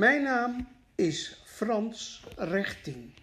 [0.00, 3.14] Mijn naam is Frans Rechting.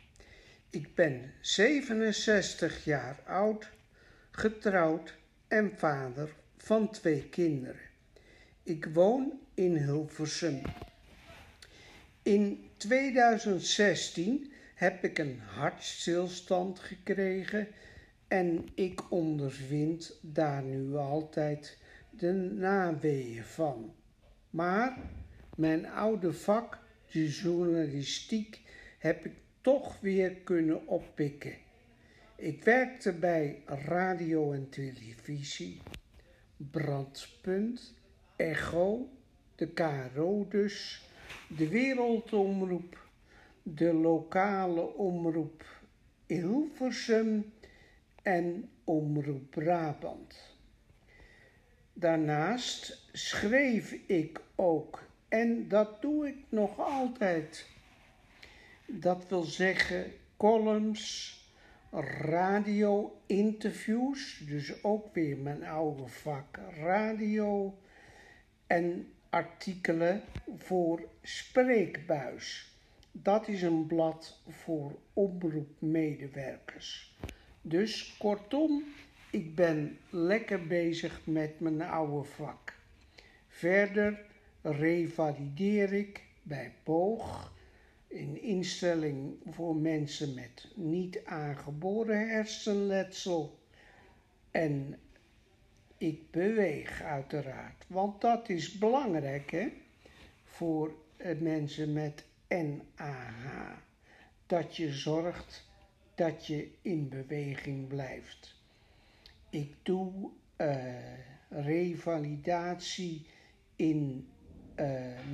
[0.70, 3.70] Ik ben 67 jaar oud,
[4.32, 5.18] getrouwd
[5.48, 7.82] en vader van twee kinderen.
[8.64, 10.62] Ik woon in Hilversum.
[12.22, 17.68] In 2016 heb ik een hartstilstand gekregen
[18.28, 21.78] en ik ondervind daar nu altijd
[22.10, 23.96] de naweeën van.
[24.50, 24.98] Maar
[25.58, 26.80] mijn oude vak,
[27.12, 28.62] de journalistiek,
[28.98, 31.56] heb ik toch weer kunnen oppikken.
[32.36, 35.82] Ik werkte bij radio en televisie,
[36.58, 37.94] Brandpunt,
[38.36, 39.10] Echo,
[39.56, 41.06] de KRO dus,
[41.48, 43.08] de Wereldomroep,
[43.64, 45.66] de lokale omroep
[46.26, 47.54] Hilversum
[48.22, 50.56] en Omroep Brabant.
[51.94, 57.68] Daarnaast schreef ik ook en dat doe ik nog altijd.
[58.86, 61.36] Dat wil zeggen columns,
[61.92, 67.78] radio-interviews, dus ook weer mijn oude vak radio
[68.68, 70.22] en artikelen
[70.58, 72.76] voor Spreekbuis.
[73.12, 77.16] Dat is een blad voor omroepmedewerkers.
[77.62, 78.84] Dus kortom,
[79.32, 82.74] ik ben lekker bezig met mijn oude vak.
[83.48, 84.26] Verder
[84.62, 87.54] revalideer ik bij Boog,
[88.08, 93.60] een instelling voor mensen met niet aangeboren hersenletsel.
[94.52, 95.00] En
[95.98, 99.68] ik beweeg uiteraard, want dat is belangrijk hè,
[100.44, 100.96] voor
[101.40, 103.78] mensen met NAH.
[104.46, 105.66] Dat je zorgt
[106.16, 108.56] dat je in beweging blijft.
[109.50, 110.86] Ik doe uh,
[111.50, 113.26] revalidatie
[113.76, 114.30] in,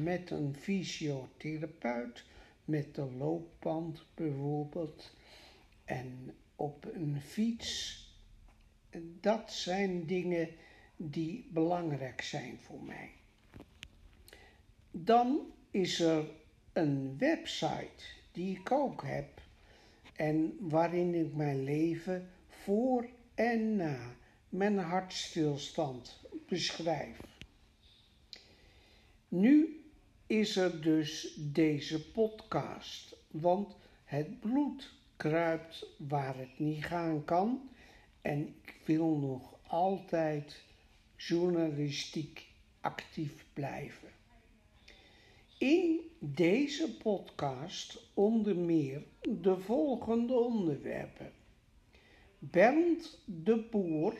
[0.03, 2.25] met een fysiotherapeut,
[2.66, 5.13] met de loopband bijvoorbeeld,
[5.86, 8.02] en op een fiets.
[9.21, 10.49] Dat zijn dingen
[10.98, 13.11] die belangrijk zijn voor mij.
[14.92, 15.39] Dan
[15.71, 16.25] is er
[16.73, 19.42] een website die ik ook heb
[20.15, 24.15] en waarin ik mijn leven voor en na
[24.49, 27.20] mijn hartstilstand beschrijf.
[29.36, 29.83] Nu
[30.27, 37.70] is er dus deze podcast, want het bloed kruipt waar het niet gaan kan
[38.22, 40.64] en ik wil nog altijd
[41.17, 42.48] journalistiek
[42.82, 44.10] actief blijven.
[45.58, 51.32] In deze podcast onder meer de volgende onderwerpen.
[52.39, 54.17] Bernd de Boer,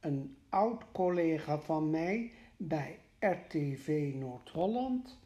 [0.00, 5.18] een oud collega van mij bij RTV Noord-Holland,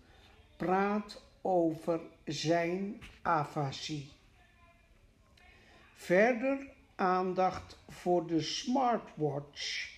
[0.56, 4.08] praat over zijn afasie.
[5.94, 9.96] Verder aandacht voor de smartwatch.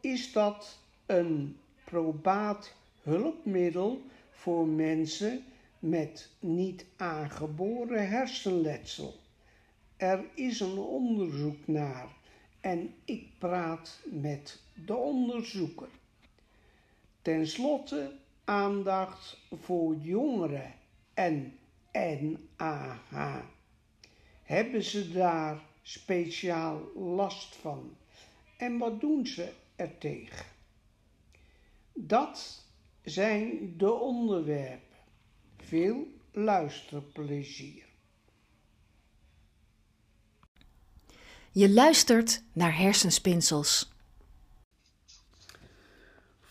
[0.00, 5.44] Is dat een probaat hulpmiddel voor mensen
[5.78, 9.14] met niet aangeboren hersenletsel.
[9.96, 12.08] Er is een onderzoek naar
[12.60, 15.88] en ik praat met de onderzoeker.
[17.28, 18.12] Ten slotte
[18.44, 20.74] aandacht voor jongeren
[21.14, 21.58] en
[21.92, 23.40] NAH.
[24.42, 27.96] Hebben ze daar speciaal last van?
[28.56, 30.46] En wat doen ze er tegen?
[31.92, 32.64] Dat
[33.04, 34.96] zijn de onderwerpen.
[35.56, 37.84] Veel luisterplezier.
[41.52, 43.96] Je luistert naar hersenspinsels.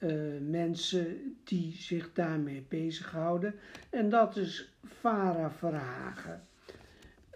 [0.00, 3.54] uh, mensen die zich daarmee bezighouden.
[3.90, 6.48] En dat is Farah Verhagen.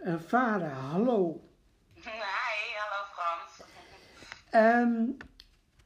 [0.05, 1.41] Uh, Farah, hallo.
[1.95, 2.11] Hi,
[2.77, 3.63] hallo Frans.
[4.55, 5.17] Um,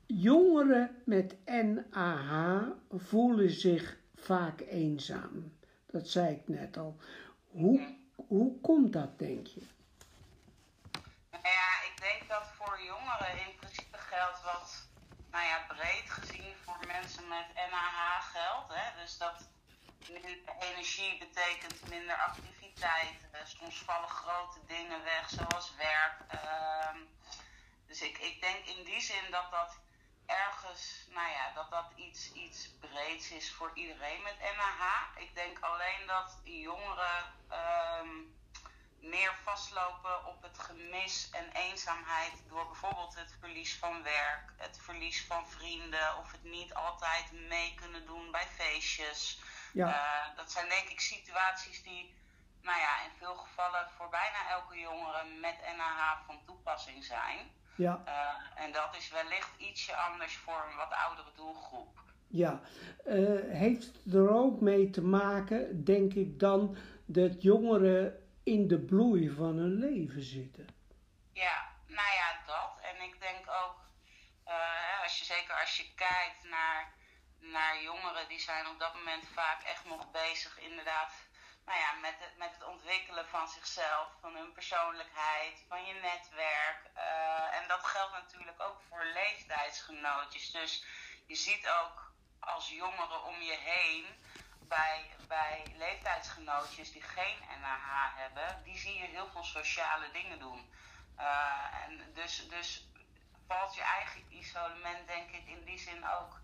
[0.07, 5.59] Jongeren met NAH voelen zich vaak eenzaam.
[5.87, 6.97] Dat zei ik net al.
[7.51, 9.63] Hoe, hoe komt dat, denk je?
[11.31, 14.87] Nou ja, ik denk dat voor jongeren in principe geldt wat,
[15.31, 18.75] nou ja, breed gezien voor mensen met NAH geldt.
[18.75, 19.01] Hè?
[19.03, 19.49] Dus dat
[20.61, 23.17] energie betekent minder activiteit.
[23.45, 26.17] soms vallen grote dingen weg, zoals werk.
[26.29, 26.99] Ehm,
[27.87, 29.79] dus ik, ik denk in die zin dat dat
[30.27, 35.07] ergens, nou ja, dat dat iets, iets breeds is voor iedereen met NAH.
[35.17, 38.09] Ik denk alleen dat jongeren ehm,
[39.01, 45.25] meer vastlopen op het gemis en eenzaamheid door bijvoorbeeld het verlies van werk, het verlies
[45.27, 49.41] van vrienden of het niet altijd mee kunnen doen bij feestjes.
[49.73, 49.89] Ja.
[49.89, 52.15] Uh, dat zijn denk ik situaties die,
[52.61, 57.63] nou ja, in veel gevallen voor bijna elke jongere met NAH van toepassing zijn.
[57.77, 58.03] Ja.
[58.07, 62.03] Uh, en dat is wellicht ietsje anders voor een wat oudere doelgroep.
[62.27, 62.61] Ja,
[63.07, 66.77] uh, heeft er ook mee te maken, denk ik dan,
[67.07, 70.67] dat jongeren in de bloei van hun leven zitten.
[71.33, 72.73] Ja, nou ja, dat.
[72.83, 73.77] En ik denk ook,
[74.47, 76.93] uh, als je, zeker als je kijkt naar,
[77.39, 81.13] naar jongeren, die zijn op dat moment vaak echt nog bezig inderdaad
[81.67, 86.81] nou ja, met, het, met het ontwikkelen van zichzelf, van hun persoonlijkheid, van je netwerk.
[86.97, 90.51] Uh, en dat geldt natuurlijk ook voor leeftijdsgenootjes.
[90.51, 90.85] Dus
[91.27, 94.07] je ziet ook als jongeren om je heen
[94.61, 100.73] bij, bij leeftijdsgenootjes die geen NAH hebben, die zie je heel veel sociale dingen doen.
[101.19, 102.89] Uh, en dus, dus
[103.47, 106.41] valt je eigen isolement, denk ik, in die zin ook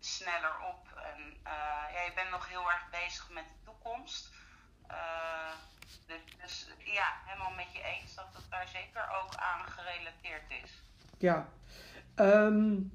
[0.00, 0.92] sneller op.
[0.96, 4.30] En uh, ja, je bent nog heel erg bezig met de toekomst.
[4.94, 5.52] Uh,
[6.06, 10.82] dus, dus, ja, helemaal met je eens dat het daar zeker ook aan gerelateerd is.
[11.18, 11.48] Ja,
[12.16, 12.92] um,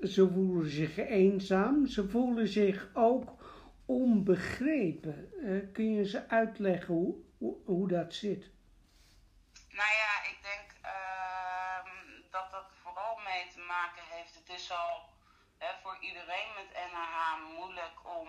[0.00, 3.30] ze voelen zich eenzaam, ze voelen zich ook
[3.86, 5.30] onbegrepen.
[5.34, 8.50] Uh, kun je ze uitleggen hoe, hoe, hoe, dat zit?
[9.68, 11.92] Nou ja, ik denk uh,
[12.30, 14.34] dat dat vooral mee te maken heeft.
[14.34, 15.08] Het is al
[15.58, 18.28] hè, voor iedereen met NAH moeilijk om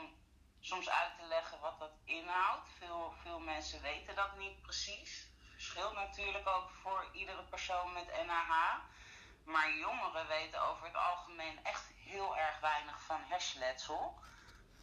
[0.67, 2.69] soms uit te leggen wat dat inhoudt.
[2.77, 5.27] Veel, veel mensen weten dat niet precies.
[5.51, 8.79] Verschilt natuurlijk ook voor iedere persoon met NAH.
[9.43, 14.19] Maar jongeren weten over het algemeen echt heel erg weinig van hersenletsel.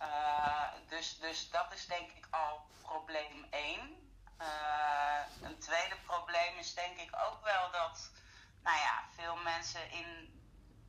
[0.00, 4.12] Uh, dus, dus dat is denk ik al probleem 1.
[4.40, 8.10] Uh, eh, een tweede probleem is denk ik ook wel dat
[8.62, 10.40] nou ja, veel mensen in,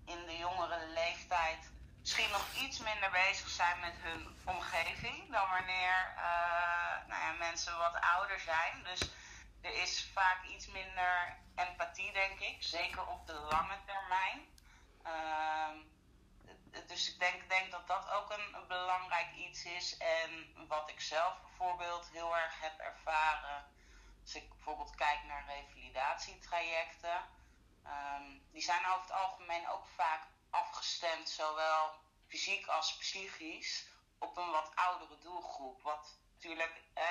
[0.06, 1.74] in de jongere leeftijd
[2.06, 7.78] misschien nog iets minder bezig zijn met hun omgeving dan wanneer uh, nou ja, mensen
[7.78, 8.84] wat ouder zijn.
[8.84, 9.00] Dus
[9.62, 14.40] er is vaak iets minder empathie, denk ik, zeker op de lange termijn.
[15.06, 15.70] Uh,
[16.88, 19.98] dus ik denk, denk dat dat ook een, belangrijk iets is.
[19.98, 23.66] En wat ik zelf bijvoorbeeld heel erg heb ervaren,
[24.22, 27.18] als ik bijvoorbeeld kijk naar revalidatietrajecten,
[27.86, 30.22] um, die zijn over het algemeen ook vaak
[30.64, 31.94] afgestemd, zowel
[32.28, 33.88] fysiek als psychisch,
[34.20, 35.82] op een wat oudere doelgroep.
[35.82, 37.06] Wat natuurlijk eh,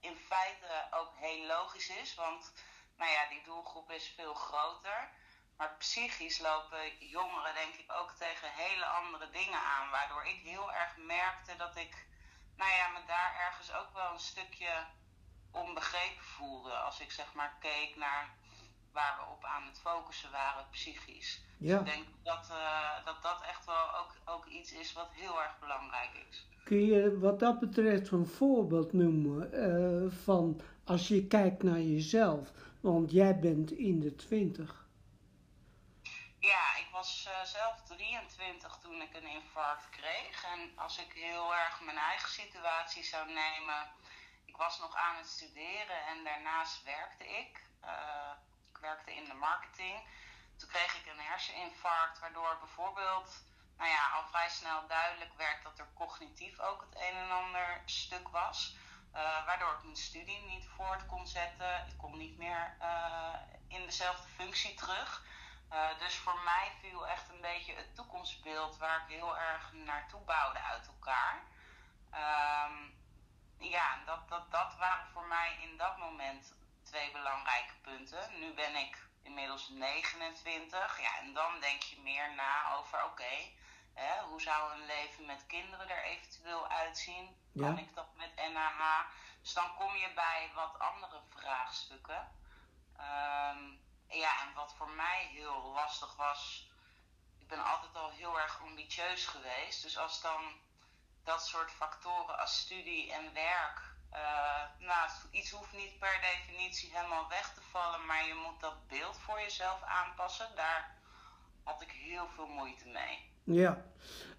[0.00, 2.52] in feite ook heel logisch is, want
[2.96, 5.10] nou ja, die doelgroep is veel groter.
[5.56, 9.90] Maar psychisch lopen jongeren denk ik ook tegen hele andere dingen aan.
[9.90, 12.06] Waardoor ik heel erg merkte dat ik
[12.56, 14.86] nou ja, me daar ergens ook wel een stukje
[15.52, 16.72] onbegrepen voelde.
[16.72, 18.34] Als ik zeg maar keek naar
[18.92, 21.42] waar we op aan het focussen waren, psychisch.
[21.58, 25.42] Dus ik denk dat, uh, dat dat echt wel ook, ook iets is wat heel
[25.42, 26.46] erg belangrijk is.
[26.64, 32.50] Kun je wat dat betreft een voorbeeld noemen uh, van als je kijkt naar jezelf?
[32.80, 34.86] Want jij bent in de twintig.
[36.38, 40.44] Ja, ik was uh, zelf 23 toen ik een infarct kreeg.
[40.54, 43.90] En als ik heel erg mijn eigen situatie zou nemen.
[44.44, 47.52] Ik was nog aan het studeren en daarnaast werkte ik.
[47.84, 48.51] Uh, ik
[48.82, 49.96] werkte in de marketing.
[50.56, 53.44] Toen kreeg ik een herseninfarct, waardoor bijvoorbeeld
[53.76, 57.82] nou ja, al vrij snel duidelijk werd dat er cognitief ook het een en ander
[57.84, 58.76] stuk was.
[59.14, 61.86] Uh, waardoor ik mijn studie niet voort kon zetten.
[61.88, 63.34] Ik kon niet meer uh,
[63.68, 65.22] in dezelfde functie terug.
[65.72, 70.20] Uh, dus voor mij viel echt een beetje het toekomstbeeld waar ik heel erg naartoe
[70.20, 71.42] bouwde uit elkaar.
[72.14, 73.00] Um,
[73.58, 78.38] ja, dat, dat, dat waren voor mij in dat moment twee belangrijke punten.
[78.38, 81.00] Nu ben ik inmiddels 29.
[81.00, 83.54] Ja, en dan denk je meer na over: oké, okay,
[84.28, 87.36] hoe zou een leven met kinderen er eventueel uitzien?
[87.56, 89.06] Kan ik dat met NAH?
[89.42, 92.40] Dus dan kom je bij wat andere vraagstukken.
[92.96, 96.70] Um, ja, en wat voor mij heel lastig was.
[97.38, 99.82] Ik ben altijd al heel erg ambitieus geweest.
[99.82, 100.60] Dus als dan
[101.24, 103.91] dat soort factoren als studie en werk.
[104.12, 108.88] Uh, nou, iets hoeft niet per definitie helemaal weg te vallen, maar je moet dat
[108.88, 110.48] beeld voor jezelf aanpassen.
[110.54, 110.96] Daar
[111.62, 113.30] had ik heel veel moeite mee.
[113.44, 113.84] Ja,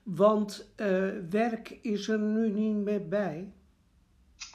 [0.04, 3.54] want uh, werk is er nu niet meer bij?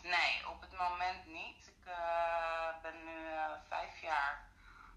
[0.02, 1.66] Nee, op het moment niet.
[1.66, 3.16] Ik uh, ben nu
[3.68, 4.48] vijf jaar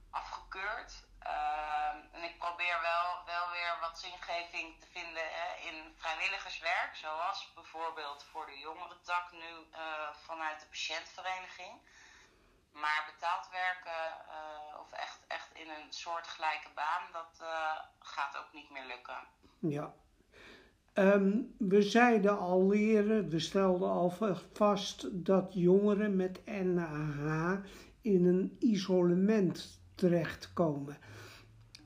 [0.09, 1.09] afgekeurd.
[1.23, 7.51] Ehm, en ik probeer wel, wel weer wat zingeving te vinden hè, in vrijwilligerswerk, zoals
[7.55, 11.73] bijvoorbeeld voor de jongerentak nu uh, vanuit de patiëntvereniging.
[12.71, 18.53] Maar betaald werken uh, of echt, echt in een soortgelijke baan, dat uh, gaat ook
[18.53, 19.19] niet meer lukken.
[19.59, 19.93] Ja.
[20.93, 24.13] Um, we zeiden al eerder, we stelden al
[24.53, 27.59] vast dat jongeren met NAH
[28.01, 30.97] in een isolement terechtkomen.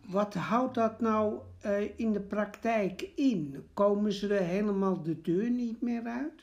[0.05, 3.69] Wat houdt dat nou uh, in de praktijk in?
[3.74, 6.39] Komen ze er helemaal de deur niet meer uit?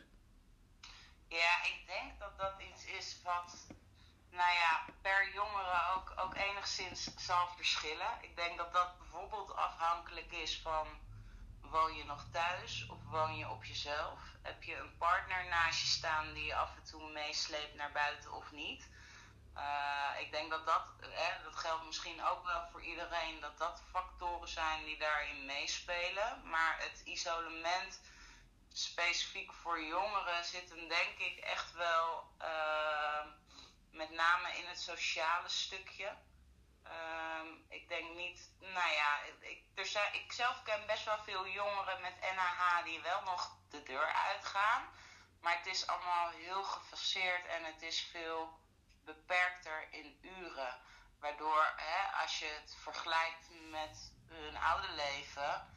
[1.28, 3.66] Ja, ik denk dat dat iets is wat,
[4.30, 8.12] nou ja, per jongere ook, ook enigszins zal verschillen.
[8.20, 10.86] Ik denk dat dat bijvoorbeeld afhankelijk is van
[11.60, 14.18] woon je nog thuis of woon je op jezelf?
[14.42, 18.32] Heb je een partner naast je staan die je af en toe meesleept naar buiten
[18.32, 18.88] of niet?
[19.56, 23.82] Uh, ik denk dat dat, hè, dat geldt misschien ook wel voor iedereen, dat dat
[23.90, 26.42] factoren zijn die daarin meespelen.
[26.44, 28.00] Maar het isolement
[28.72, 33.24] specifiek voor jongeren zit hem denk ik echt wel uh,
[33.90, 36.16] met name in het sociale stukje.
[36.86, 42.00] Uh, ik denk niet, nou ja, ik, er ik zelf ken best wel veel jongeren
[42.00, 44.88] met NAH die wel nog de deur uitgaan.
[45.40, 48.60] Maar het is allemaal heel gefaseerd en het is veel
[49.04, 50.80] beperkter in uren.
[51.20, 55.68] Waardoor hè, als je het vergelijkt met hun oude leven,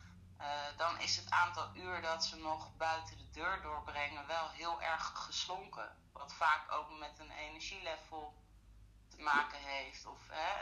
[0.41, 4.81] uh, dan is het aantal uur dat ze nog buiten de deur doorbrengen wel heel
[4.81, 5.97] erg geslonken.
[6.13, 8.33] Wat vaak ook met een energielevel
[9.09, 10.05] te maken heeft.
[10.05, 10.53] Of, hè,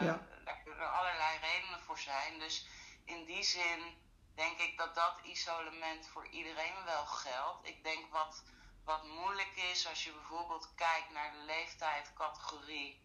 [0.00, 0.26] uh, ja.
[0.44, 2.38] Daar kunnen allerlei redenen voor zijn.
[2.38, 2.66] Dus
[3.04, 4.02] in die zin
[4.34, 7.68] denk ik dat dat isolement voor iedereen wel geldt.
[7.68, 8.42] Ik denk wat
[8.84, 13.02] wat moeilijk is als je bijvoorbeeld kijkt naar de leeftijdscategorie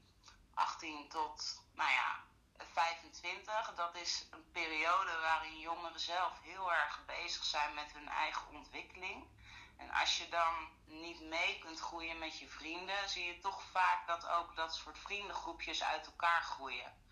[0.54, 2.24] 18 tot, nou ja,
[2.58, 3.74] 25.
[3.76, 9.28] Dat is een periode waarin jongeren zelf heel erg bezig zijn met hun eigen ontwikkeling.
[9.78, 14.08] En als je dan niet mee kunt groeien met je vrienden, zie je toch vaak
[14.08, 17.04] dat ook dat soort vriendengroepjes uit elkaar groeien.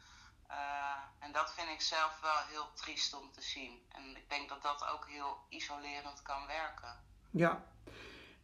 [0.49, 3.85] Uh, en dat vind ik zelf wel heel triest om te zien.
[3.89, 7.05] En ik denk dat dat ook heel isolerend kan werken.
[7.31, 7.63] Ja,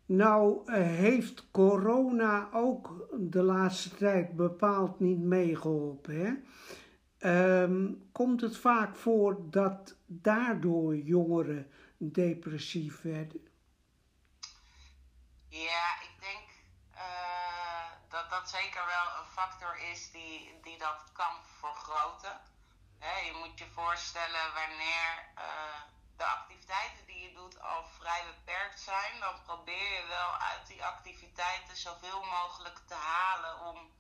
[0.10, 6.16] nou uh, heeft corona ook de laatste tijd bepaald niet meegeholpen.
[6.16, 7.62] Hè?
[7.64, 13.48] Um, komt het vaak voor dat daardoor jongeren depressief werden?
[15.48, 16.48] Ja, ik denk
[16.96, 22.42] uh, dat dat zeker wel een factor is die, die dat kan vergroten.
[23.00, 29.20] Je moet je voorstellen wanneer uh, de activiteiten die je doet al vrij beperkt zijn,
[29.20, 33.94] dan probeer je wel uit die activiteiten zoveel mogelijk te halen om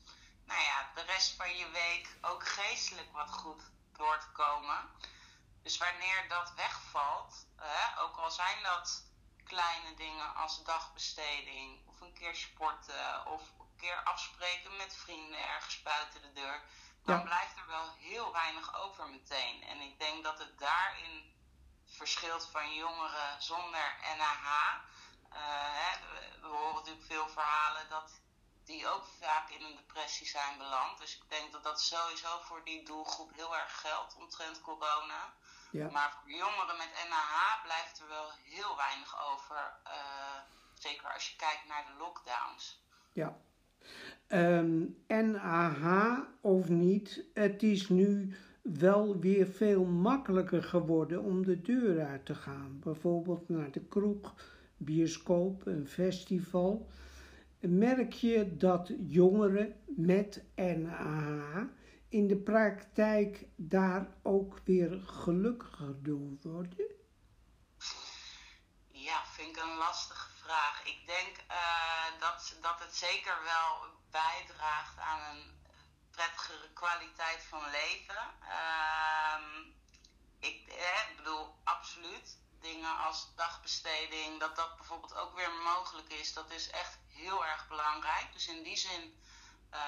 [0.46, 3.62] nou ja, de rest van je week ook geestelijk wat goed
[3.94, 4.90] door te komen.
[5.64, 9.04] Dus wanneer dat wegvalt, hè, ook al zijn dat
[9.44, 15.82] kleine dingen als dagbesteding of een keer sporten of een keer afspreken met vrienden ergens
[15.82, 16.62] buiten de deur,
[17.04, 17.24] dan ja.
[17.24, 19.64] blijft er wel heel weinig over meteen.
[19.64, 21.38] En ik denk dat het daarin
[21.90, 24.48] verschilt van jongeren zonder NAH.
[25.34, 25.38] Uh,
[25.82, 25.92] hè,
[26.42, 28.22] we horen natuurlijk veel verhalen dat
[28.66, 31.00] die ook vaak in een depressie zijn beland.
[31.00, 35.34] Dus ik denk dat dat sowieso voor die doelgroep heel erg geldt omtrent corona.
[35.72, 35.90] Ja.
[35.90, 39.74] Maar voor jongeren met NAH blijft er wel heel weinig over.
[39.86, 40.40] Uh,
[40.74, 42.82] zeker als je kijkt naar de lockdowns.
[43.14, 43.38] Ja.
[44.28, 48.38] Um, ehm, NAH of niet, het is nu
[48.74, 52.80] wel weer veel makkelijker geworden om de deur uit te gaan.
[52.80, 54.34] Bijvoorbeeld naar de kroeg,
[54.78, 56.88] bioscoop, een festival.
[57.60, 61.64] Merk je dat jongeren met NAH
[62.10, 66.86] in de praktijk daar ook weer gelukkiger door worden?
[68.92, 70.82] Ja, vind ik een lastige vraag.
[70.86, 75.59] Ik denk uh, dat, dat het zeker wel bijdraagt aan een
[76.20, 78.24] prettigere kwaliteit van leven.
[78.42, 79.68] Uh,
[80.40, 82.38] ik eh, bedoel, absoluut.
[82.62, 87.68] Dingen als dagbesteding, dat dat bijvoorbeeld ook weer mogelijk is, dat is echt heel erg
[87.68, 88.34] belangrijk.
[88.34, 89.24] Dus in die zin
[89.74, 89.80] uh,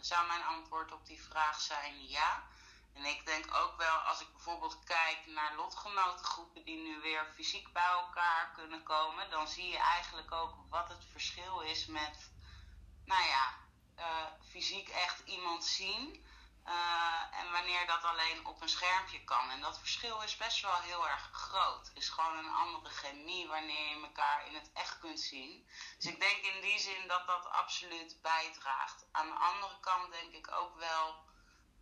[0.00, 2.42] zou mijn antwoord op die vraag zijn ja.
[2.94, 7.72] En ik denk ook wel, als ik bijvoorbeeld kijk naar lotgenotengroepen die nu weer fysiek
[7.72, 12.30] bij elkaar kunnen komen, dan zie je eigenlijk ook wat het verschil is met,
[13.04, 13.59] nou ja,
[14.00, 16.26] uh, fysiek echt iemand zien.
[16.66, 19.50] Uh, en wanneer dat alleen op een schermpje kan.
[19.50, 21.90] En dat verschil is best wel heel erg groot.
[21.94, 25.68] Is gewoon een andere chemie wanneer je elkaar in het echt kunt zien.
[25.96, 29.06] Dus ik denk in die zin dat dat absoluut bijdraagt.
[29.12, 31.28] Aan de andere kant denk ik ook wel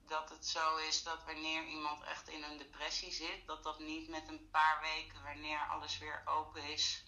[0.09, 4.09] dat het zo is dat wanneer iemand echt in een depressie zit, dat dat niet
[4.09, 7.05] met een paar weken, wanneer alles weer open is,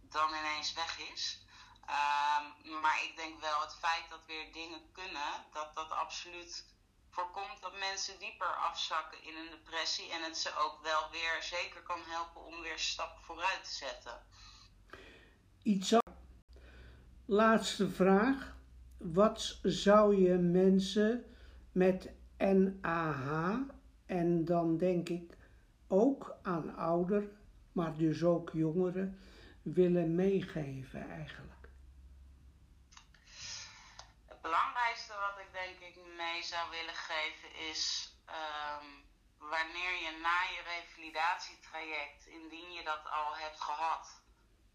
[0.00, 1.41] dan ineens weg is.
[1.88, 6.64] Um, maar ik denk wel het feit dat weer dingen kunnen, dat dat absoluut
[7.10, 11.82] voorkomt dat mensen dieper afzakken in een depressie en het ze ook wel weer zeker
[11.82, 14.22] kan helpen om weer stap vooruit te zetten.
[15.62, 15.92] Iets
[17.32, 18.56] Laatste vraag.
[18.98, 21.24] Wat zou je mensen
[21.72, 23.58] met NAH
[24.06, 25.36] en dan denk ik
[25.86, 27.28] ook aan ouder,
[27.72, 29.18] maar dus ook jongeren
[29.62, 31.68] willen meegeven eigenlijk?
[34.26, 40.42] Het belangrijkste wat ik denk ik mee zou willen geven is um, wanneer je na
[40.42, 44.22] je revalidatietraject, indien je dat al hebt gehad,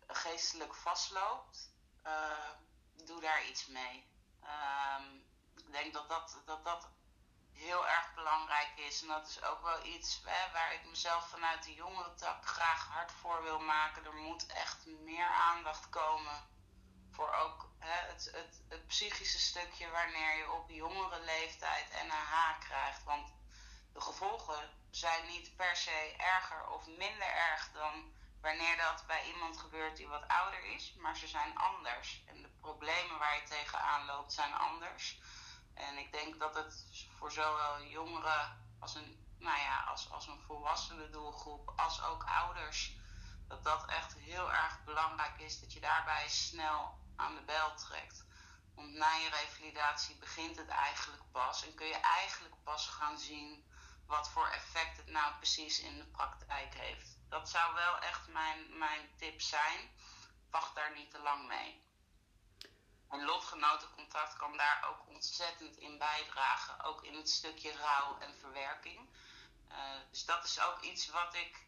[0.07, 1.71] geestelijk vastloopt,
[2.05, 2.49] uh,
[3.05, 4.11] doe daar iets mee.
[4.43, 5.25] Um,
[5.55, 6.89] ik denk dat dat, dat dat
[7.53, 9.01] heel erg belangrijk is.
[9.01, 13.11] En dat is ook wel iets hè, waar ik mezelf vanuit de jongerentak graag hard
[13.11, 14.05] voor wil maken.
[14.05, 16.47] Er moet echt meer aandacht komen
[17.11, 23.03] voor ook het, het, het psychische stukje wanneer je op jongere leeftijd NAH krijgt.
[23.03, 23.33] Want
[23.93, 29.57] de gevolgen zijn niet per se erger of minder erg dan wanneer dat bij iemand
[29.57, 32.23] gebeurt die wat ouder is, maar ze zijn anders.
[32.25, 35.19] En de problemen waar je tegenaan loopt zijn anders.
[35.73, 36.85] En ik denk dat het
[37.17, 42.95] voor zowel jongeren als een, nou ja, als, als een volwassene doelgroep, als ook ouders,
[43.47, 48.25] dat dat echt heel erg belangrijk is dat je daarbij snel aan de bel trekt.
[48.75, 53.65] Want na je revalidatie begint het eigenlijk pas en kun je eigenlijk pas gaan zien
[54.07, 57.17] wat voor effect het nou precies in de praktijk heeft.
[57.29, 59.89] Dat zou wel echt mijn, mijn tip zijn.
[60.51, 61.85] Wacht daar niet te lang mee.
[63.09, 66.83] En lotgenotencontact kan daar ook ontzettend in bijdragen.
[66.83, 69.09] Ook in het stukje rouw en verwerking.
[69.69, 69.77] Uh,
[70.09, 71.65] dus dat is ook iets wat ik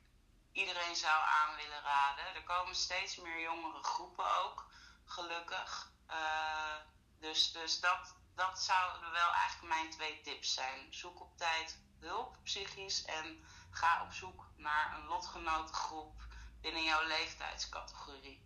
[0.51, 2.35] iedereen zou aan willen raden.
[2.35, 4.65] Er komen steeds meer jongere groepen ook,
[5.11, 5.91] gelukkig.
[6.09, 6.75] Uh,
[7.19, 10.93] dus dus dat, dat zouden wel eigenlijk mijn twee tips zijn.
[10.93, 13.05] Zoek op tijd hulp, psychisch.
[13.05, 16.27] En ga op zoek naar een lotgenotengroep
[16.61, 18.41] binnen jouw leeftijdscategorie.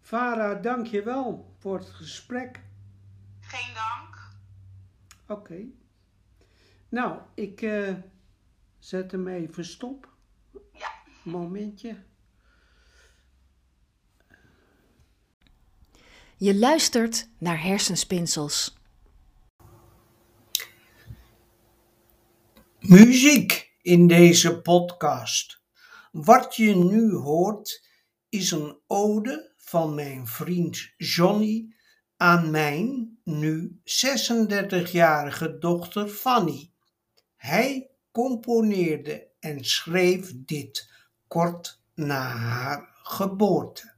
[0.00, 2.60] Vara, dank je wel voor het gesprek.
[3.40, 4.16] Geen dank.
[5.26, 5.64] Oké.
[6.88, 7.94] Nou, ik uh,
[8.78, 10.08] zet hem even stop.
[10.72, 10.90] Ja.
[11.22, 12.04] Momentje.
[16.40, 18.76] Je luistert naar hersenspinsels.
[22.80, 25.62] Muziek in deze podcast.
[26.12, 27.86] Wat je nu hoort
[28.28, 31.74] is een ode van mijn vriend Johnny
[32.16, 36.70] aan mijn nu 36-jarige dochter Fanny.
[37.36, 40.90] Hij componeerde en schreef dit
[41.26, 43.97] kort na haar geboorte.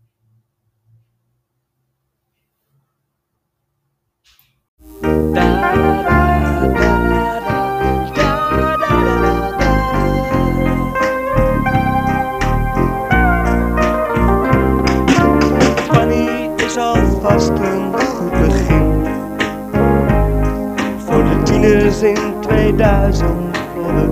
[22.03, 23.29] In 2000
[23.75, 24.09] voor de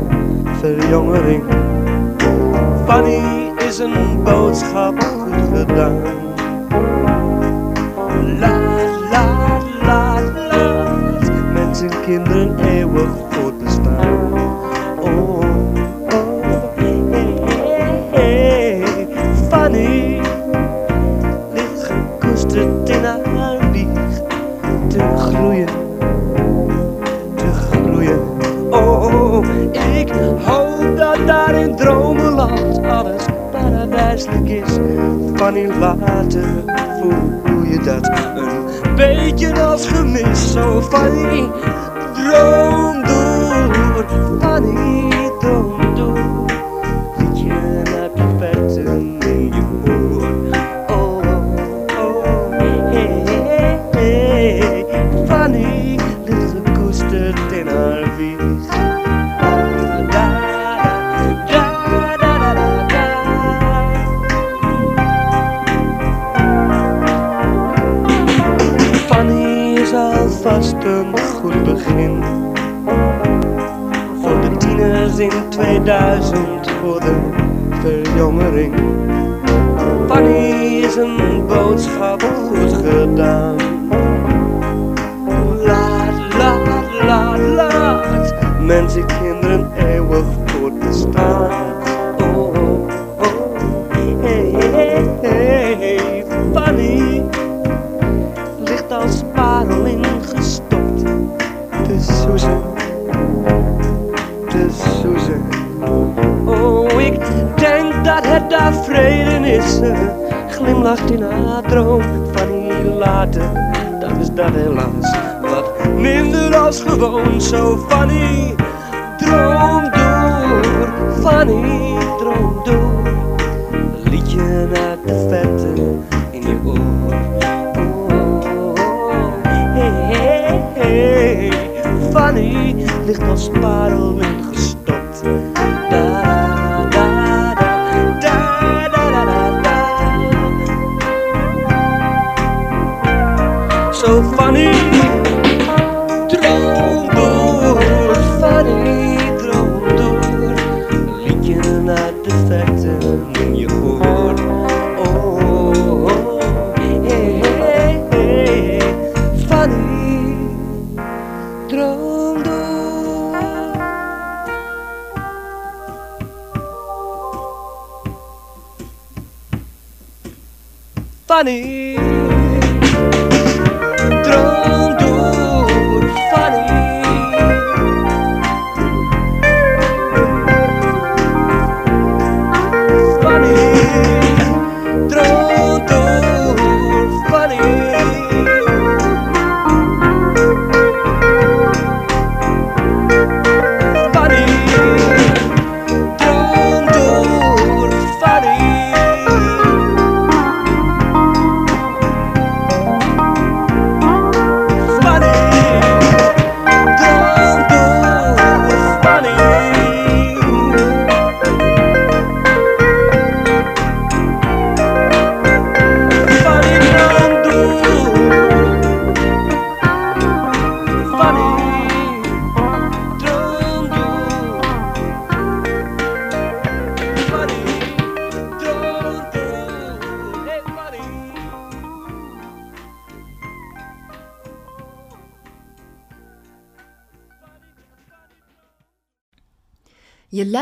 [0.60, 1.44] verjongering.
[2.86, 6.02] Fanny is een boodschap goed gedaan.
[12.08, 14.32] Kinderen eeuwig voortbestaan.
[15.00, 15.44] Oh, oh,
[16.74, 17.02] hey,
[18.10, 19.06] hey, hey,
[19.48, 20.20] Fanny
[21.52, 23.88] ligt gekoesterd in haar wieg
[24.88, 25.68] te groeien
[29.98, 30.08] ik
[30.44, 34.76] hoop dat daar in dromenland alles paradijselijk is.
[35.54, 36.64] In later
[37.00, 38.08] voel je dat
[38.82, 40.52] een beetje als gemis.
[40.52, 41.12] Zo van
[42.24, 44.06] droom door,
[44.40, 45.77] Fanny droom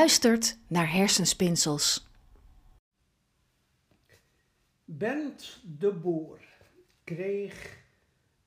[0.07, 2.11] luistert naar Hersenspinsels.
[4.85, 6.41] Bent de Boer
[7.05, 7.83] kreeg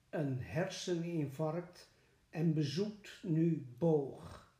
[0.09, 1.89] een herseninfarct
[2.29, 4.51] en bezoekt nu Boog,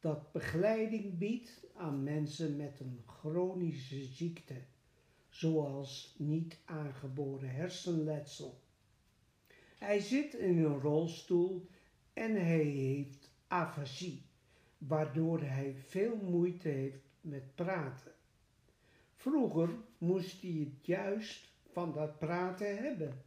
[0.00, 4.62] dat begeleiding biedt aan mensen met een chronische ziekte,
[5.28, 8.60] zoals niet aangeboren hersenletsel.
[9.78, 11.68] Hij zit in een rolstoel
[12.12, 14.27] en hij heeft afasie,
[14.78, 18.12] waardoor hij veel moeite heeft met praten.
[19.14, 23.22] Vroeger moest hij het juist van dat praten hebben.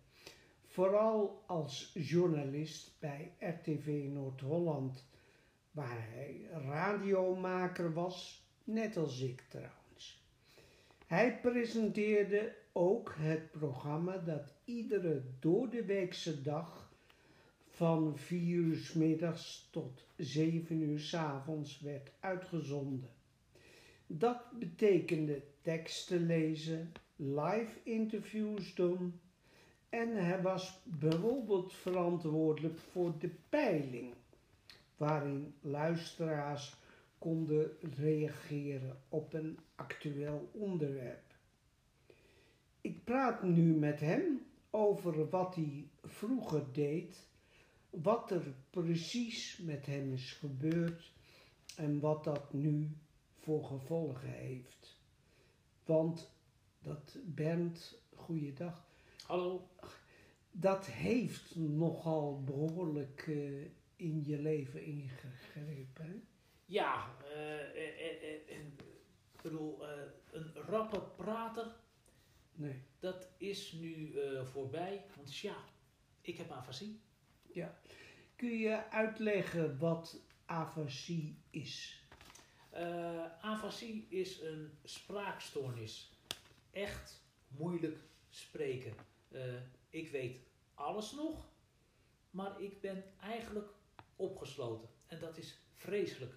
[0.66, 5.10] Vooral als journalist bij RTV Noord-Holland,
[5.72, 10.26] waar hij radiomaker was, net als ik trouwens.
[11.06, 16.81] Hij presenteerde ook het programma dat iedere doordeweekse dag
[17.82, 23.10] van 4 uur middags tot 7 uur 's avonds werd uitgezonden.
[24.08, 29.20] Dat betekende teksten lezen, live interviews doen
[29.89, 34.13] en hij was bijvoorbeeld verantwoordelijk voor de peiling,
[34.98, 36.76] waarin luisteraars
[37.17, 41.36] konden reageren op een actueel onderwerp.
[42.82, 47.30] Ik praat nu met hem over wat hij vroeger deed,
[47.92, 51.12] wat er precies met hem is gebeurd
[51.76, 52.98] en wat dat nu
[53.38, 55.00] voor gevolgen heeft.
[55.86, 56.32] Want
[56.80, 58.86] dat Bernd, goeiedag,
[59.26, 59.70] Hallo.
[60.52, 63.62] dat heeft nogal behoorlijk eh,
[63.96, 66.06] in je leven ingegrepen.
[66.06, 66.22] hè?
[66.66, 68.58] Ja, eh, eh,
[69.34, 69.86] ik bedoel,
[70.32, 71.80] een rappe prater,
[72.54, 75.06] Nee, dat is nu voorbij.
[75.16, 75.56] Want ja,
[76.22, 77.02] ik heb afasie.
[77.54, 77.80] Ja.
[78.36, 82.06] Kun je uitleggen wat afasie is?
[82.70, 86.12] Eh afasie is een spraakstoornis.
[86.72, 87.98] Echt moeilijk
[88.30, 88.94] spreken.
[89.32, 89.42] Eh,
[89.90, 90.40] ik weet
[90.74, 91.50] alles nog,
[92.30, 93.70] maar ik ben eigenlijk
[94.16, 94.90] opgesloten.
[95.08, 96.34] En dat is vreselijk.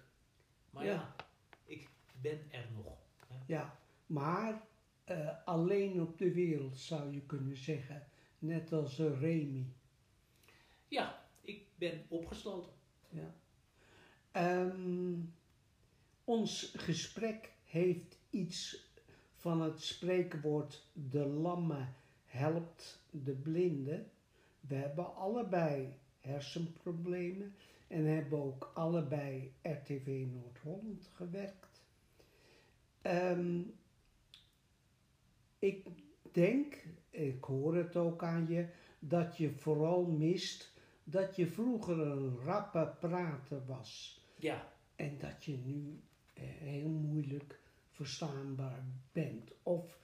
[0.69, 0.91] Maar Ja.
[0.91, 1.15] ja,
[1.65, 1.89] ik
[2.21, 2.97] ben er nog.
[3.27, 3.35] hè.
[3.47, 4.67] Ja, maar
[5.03, 8.07] eh, alleen op de wereld zou je kunnen zeggen.
[8.39, 9.73] Net als Remy.
[10.95, 12.71] Ja, ik ben opgesloten.
[13.09, 13.35] Ja.
[14.31, 15.19] Ehm,
[16.23, 18.89] ons gesprek heeft iets
[19.35, 21.87] van het spreekwoord de lamme
[22.25, 24.05] helpt de blinde.
[24.59, 27.55] We hebben allebei hersenproblemen
[27.87, 31.83] en hebben ook allebei RTV Noord-Holland gewerkt.
[33.01, 33.61] Ehm,
[35.59, 35.87] ik
[36.31, 38.67] denk, ik hoor het ook aan je,
[38.99, 40.73] dat je vooral mist
[41.07, 44.21] dat je vroeger een rappe prater was.
[44.35, 46.01] Ja, En dat je nu
[46.33, 47.59] eh, heel moeilijk
[47.91, 49.51] verstaanbaar bent.
[49.63, 49.99] Of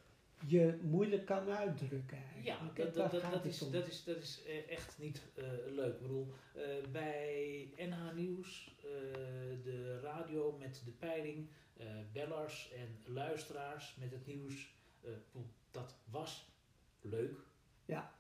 [0.45, 3.71] je moeilijk kan uitdrukken ja dat, dat, dat, is, om.
[3.71, 5.93] dat, is, dat is eh, echt niet eh, leuk.
[5.93, 6.33] Ik bedoel,
[6.91, 8.75] bij NH Nieuws,
[9.63, 11.47] de radio met de peiling,
[12.11, 14.73] bellers en luisteraars met het nieuws,
[15.71, 16.49] dat was
[17.01, 17.39] leuk.
[17.85, 18.13] Ja.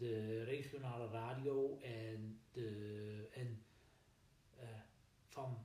[0.00, 3.62] De regionale radio en, de, en
[4.58, 4.66] eh,
[5.26, 5.64] van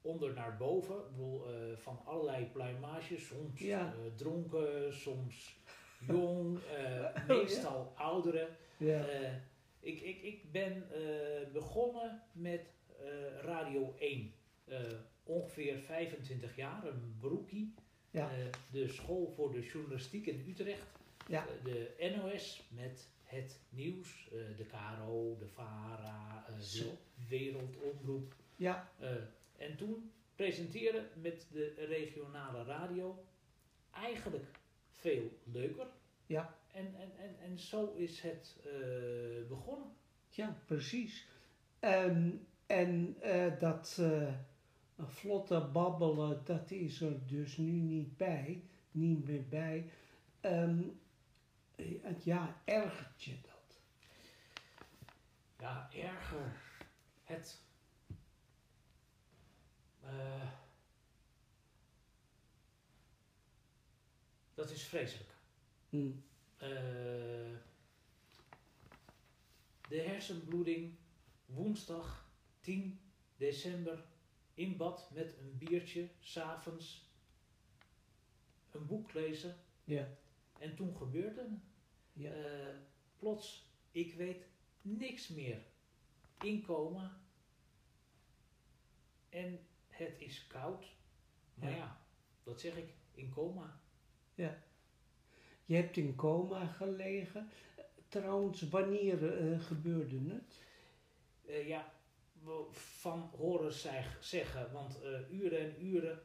[0.00, 3.92] onder naar boven, ik bedoel, eh, van allerlei pluimages, soms Ja.
[3.94, 5.56] eh, dronken, soms
[6.08, 8.56] jong, eh, meestal ouderen.
[8.76, 9.04] Ja.
[9.80, 10.86] Ik, ik, ik ben
[11.52, 12.72] begonnen met
[13.40, 14.32] Radio 1.
[14.64, 14.80] Eh,
[15.22, 17.74] ongeveer 25 jaar, een.
[18.12, 18.28] Eh,
[18.70, 20.86] de school voor de journalistiek in Utrecht.
[21.62, 24.28] De NOS met het nieuws.
[24.32, 26.92] eh, de KRO, de VARA, eh, de.
[27.28, 28.34] Wereldomroep.
[28.56, 29.10] ja, Eh,
[29.56, 33.24] en toen presenteren met de regionale radio
[33.90, 34.46] eigenlijk
[34.90, 35.86] veel leuker.
[36.26, 36.54] Ja.
[36.72, 38.56] En, en, en, en zo is het
[39.48, 39.88] begonnen.
[40.30, 41.26] ja, precies.
[41.80, 42.30] Ehm,
[42.66, 43.16] en
[43.58, 44.02] dat
[44.96, 48.62] vlotte babbelen, dat is er dus nu niet bij.
[48.90, 49.90] Niet meer bij.
[50.40, 50.82] Ehm,
[51.78, 53.80] eh, ja, ergert je dat?
[55.58, 56.60] Ja, erger.
[57.24, 57.60] Het.
[60.02, 60.48] eh,
[64.54, 65.30] dat is vreselijk.
[65.88, 66.10] Hm.
[66.56, 66.68] Eh,
[69.88, 70.94] de hersenbloeding
[71.46, 73.00] woensdag 10
[73.36, 74.04] december
[74.54, 77.06] in bad met een biertje, s'avonds
[78.70, 80.08] een boek lezen Ja,
[80.58, 81.60] en toen gebeurde het.
[82.12, 82.76] ja, Eh,
[83.18, 84.46] plots, ik weet
[84.82, 85.62] niks meer.
[86.40, 87.20] In coma.
[89.28, 90.84] En het is koud.
[91.54, 91.76] Maar Ja.
[91.76, 92.00] ja,
[92.42, 93.80] dat zeg ik, in coma.
[95.64, 97.48] Je hebt in coma gelegen.
[98.08, 100.62] Trouwens, wanneer eh, gebeurde het?
[101.46, 101.92] Eh, ja,
[102.70, 104.98] van horen zeg, zeggen, want
[105.30, 106.22] uren en uren,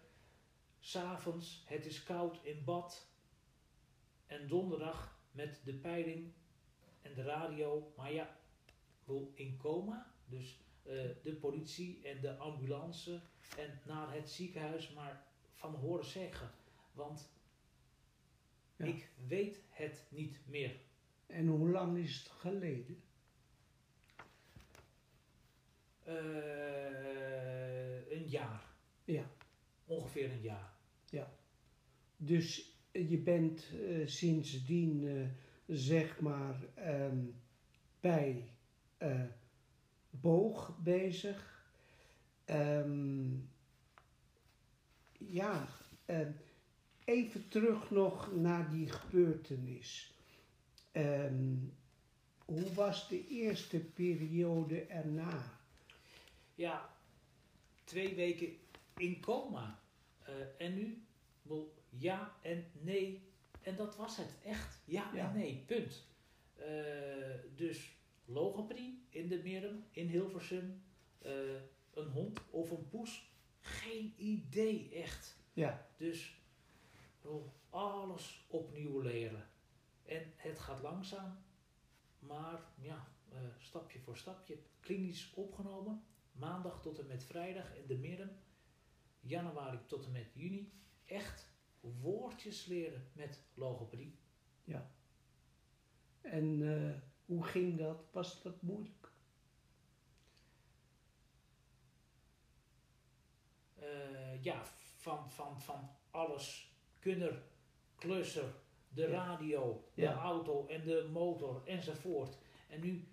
[0.79, 3.07] s'avonds, het is koud in bad.
[4.33, 6.31] En donderdag met de peiling
[7.01, 7.93] en de radio.
[7.97, 8.37] Maar ja,
[9.03, 10.13] wel in coma.
[10.25, 10.93] Dus eh,
[11.23, 13.21] de politie en de ambulance
[13.57, 16.51] en naar het ziekenhuis, maar van horen zeggen.
[16.93, 17.31] Want
[18.75, 18.85] Ja.
[18.85, 20.75] ik weet het niet meer.
[21.25, 23.03] En hoe lang is het geleden?
[26.03, 28.65] Eh, een jaar.
[29.05, 29.29] Ja.
[29.85, 30.71] Ongeveer een jaar.
[32.17, 35.27] Dus eh, je bent eh, sindsdien, eh,
[35.75, 37.25] zeg maar, ehm,
[37.99, 38.49] bij
[38.97, 39.23] eh,
[40.09, 41.65] boog bezig.
[42.45, 43.35] Ehm,
[45.17, 45.67] ja,
[46.05, 46.31] ehm,
[47.05, 50.11] even terug nog naar die gebeurtenis.
[52.45, 55.59] Hoe was de eerste periode erna?
[56.55, 56.89] Ja,
[57.83, 58.47] twee weken
[58.97, 59.79] in coma.
[60.57, 61.03] En nu?
[61.97, 63.31] Ja en nee.
[63.61, 64.81] En dat was het, echt.
[64.85, 65.27] Ja, Ja.
[65.29, 66.07] en nee, punt.
[66.55, 66.65] Eh,
[67.55, 70.83] dus logopedie in de Merum, in Hilversum.
[71.19, 71.31] Eh,
[71.93, 73.31] een hond of een poes.
[73.59, 75.37] Geen idee, echt.
[75.53, 76.41] Ja, Dus
[77.21, 79.47] wel, alles opnieuw leren.
[80.05, 81.37] En het gaat langzaam,
[82.19, 84.57] maar ja, eh, stapje voor stapje.
[84.79, 88.39] Klinisch opgenomen, maandag tot en met vrijdag in de midden,
[89.19, 90.71] januari tot en met juni.
[91.05, 91.51] Echt
[92.01, 94.19] woordjes leren met logopedie.
[94.63, 94.91] ja.
[96.21, 98.05] En eh, hoe ging dat?
[98.11, 99.11] Was dat moeilijk?
[103.75, 104.65] Eh, ja,
[104.97, 106.71] van, van, van alles.
[106.99, 107.43] Kunner,
[107.95, 108.53] klusser,
[108.89, 109.07] de Ja.
[109.09, 112.37] radio, de auto en de motor enzovoort.
[112.69, 113.07] En nu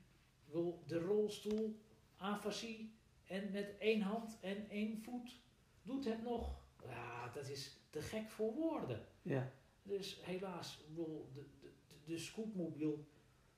[0.44, 1.80] wil de rolstoel,
[2.16, 5.38] afasie en met één hand en één voet.
[5.82, 6.60] doet het nog.
[6.86, 9.00] Ja, dat is te gek voor woorden.
[9.22, 9.52] Ja.
[9.82, 11.70] Dus helaas, bedoel, de, de,
[12.04, 13.06] de, scootmobiel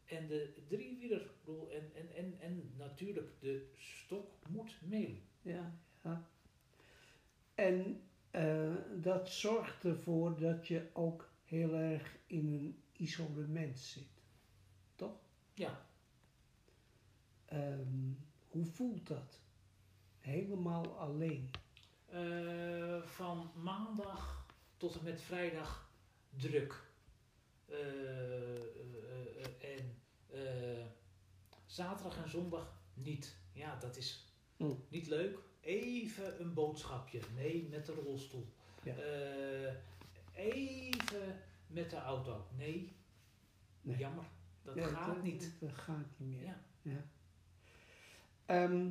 [0.04, 5.22] en de driewieler, bedoel, en, en, en, en natuurlijk de stok moet mee.
[5.42, 6.28] Ja, ja.
[7.54, 14.22] En eh, dat zorgt ervoor dat je ook heel erg in een isolement zit.
[14.94, 15.20] Toch?
[15.54, 15.86] Ja,
[17.52, 18.12] Ehm,
[18.48, 19.40] hoe voelt dat?
[20.18, 21.50] Helemaal alleen.
[22.12, 24.46] Eh, van maandag
[24.76, 25.90] tot en met vrijdag
[26.36, 26.82] druk.
[27.68, 29.96] Eh, eh, en
[31.66, 33.36] zaterdag en zondag niet.
[33.52, 34.84] Ja, dat is Mm.
[34.88, 35.38] niet leuk.
[35.60, 37.20] Even een boodschapje.
[37.34, 38.46] Nee, met de rolstoel.
[38.82, 38.94] Ja.
[40.34, 42.46] Even met de auto.
[42.56, 42.96] Nee,
[43.80, 43.96] Nee.
[43.98, 44.24] jammer.
[44.62, 45.52] Dat Ja, gaat dat- niet.
[45.60, 46.44] Dat gaat niet meer.
[46.44, 46.60] Ja.
[46.82, 47.04] Ja.
[48.46, 48.90] Ehm,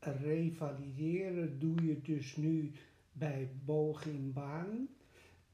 [0.00, 2.72] revalideren doe je dus nu
[3.12, 4.88] bij Boog in Baan.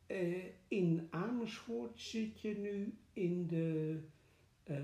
[0.07, 3.99] Eh, in Amersfoort zit je nu in de,
[4.63, 4.77] eh,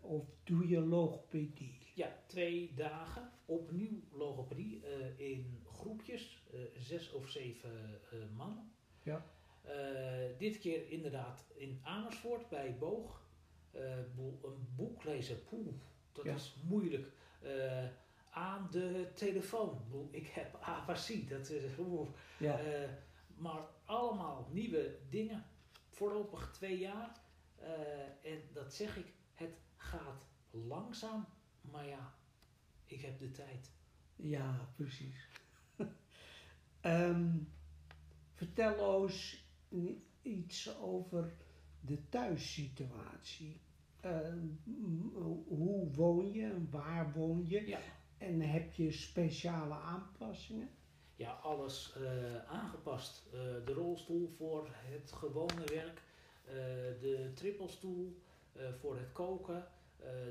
[0.00, 1.78] of doe je logopedie?
[1.94, 6.42] Ja, twee dagen opnieuw logopedie eh, in groepjes,
[6.76, 7.70] zes of zeven
[8.36, 8.72] mannen.
[9.02, 9.26] Ja.
[10.38, 13.22] Dit keer inderdaad in Amersfoort bij Boog.
[13.72, 15.66] Een boek lezen, poeh,
[16.12, 16.34] dat Ja.
[16.34, 17.12] is moeilijk.
[18.34, 22.08] Eh, aan de telefoon, Ik heb apathie, dat is oeh.
[22.38, 22.88] Ja, Eh,
[23.36, 25.44] maar allemaal nieuwe dingen.
[25.90, 27.20] Voorlopig twee jaar.
[27.56, 31.26] Eh, en dat zeg ik, het gaat langzaam.
[31.60, 32.14] Maar ja,
[32.86, 33.72] ik heb de tijd.
[34.16, 35.28] ja precies.
[36.80, 37.36] Ehm,
[38.34, 38.78] vertel
[39.72, 41.32] i- iets over
[41.80, 43.60] de thuissituatie.
[44.64, 45.08] M-
[45.48, 47.66] hoe woon je en waar woon je?
[47.66, 47.78] Ja,
[48.18, 50.70] En heb je speciale aanpassingen?
[51.16, 53.26] ja alles eh, aangepast.
[53.26, 56.02] Eh, de rolstoel voor het gewone werk.
[56.44, 56.54] eh,
[57.00, 58.22] de trippelstoel
[58.80, 59.68] voor het koken.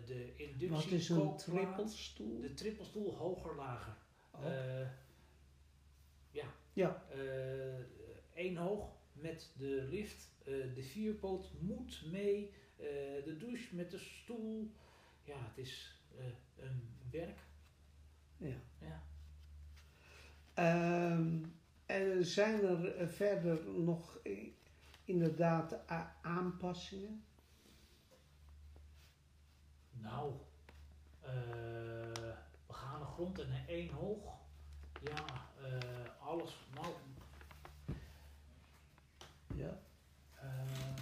[0.05, 2.41] de inductie Wat is een trippelstoel?
[2.41, 3.97] De trippelstoel hoger lager.
[4.31, 4.41] Oh,
[6.31, 7.05] ja, ja,
[8.33, 10.31] één hoog met de lift.
[10.45, 12.53] De vierpoot moet mee.
[13.23, 14.71] De douche met de stoel.
[15.23, 16.01] Ja, het is
[16.59, 17.39] een werk.
[18.47, 18.55] Ja.
[18.79, 19.01] Ja.
[20.53, 21.43] Ehm,
[21.85, 24.19] en zijn er eh, verder nog
[25.05, 25.79] inderdaad
[26.21, 27.23] aanpassingen?
[29.91, 30.33] Nou,
[31.21, 31.31] eh
[32.67, 34.33] begane grond en een één hoog.
[35.01, 35.25] Ja,
[35.61, 36.67] eh, alles.
[36.75, 36.93] Nou,
[39.55, 39.79] Ja.
[40.35, 40.95] eh,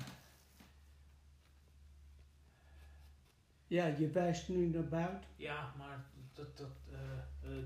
[3.67, 5.29] Ja, je wijst nu naar buiten.
[5.35, 6.05] ja, maar
[6.41, 7.63] dat, dat, eh, eh,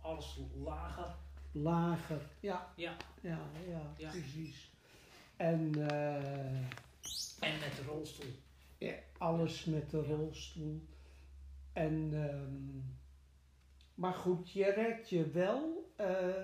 [0.00, 1.14] alles lager.
[1.52, 2.20] Lager.
[2.40, 4.10] Ja, Ja, ja, ja, Ja.
[4.10, 4.70] precies.
[5.36, 6.56] En eh,
[7.40, 8.30] en met de rolstoel.
[8.78, 10.82] ja, alles met de rolstoel.
[11.72, 12.80] En, ehm,
[13.94, 15.92] maar goed, je redt je wel.
[15.96, 16.42] Eh,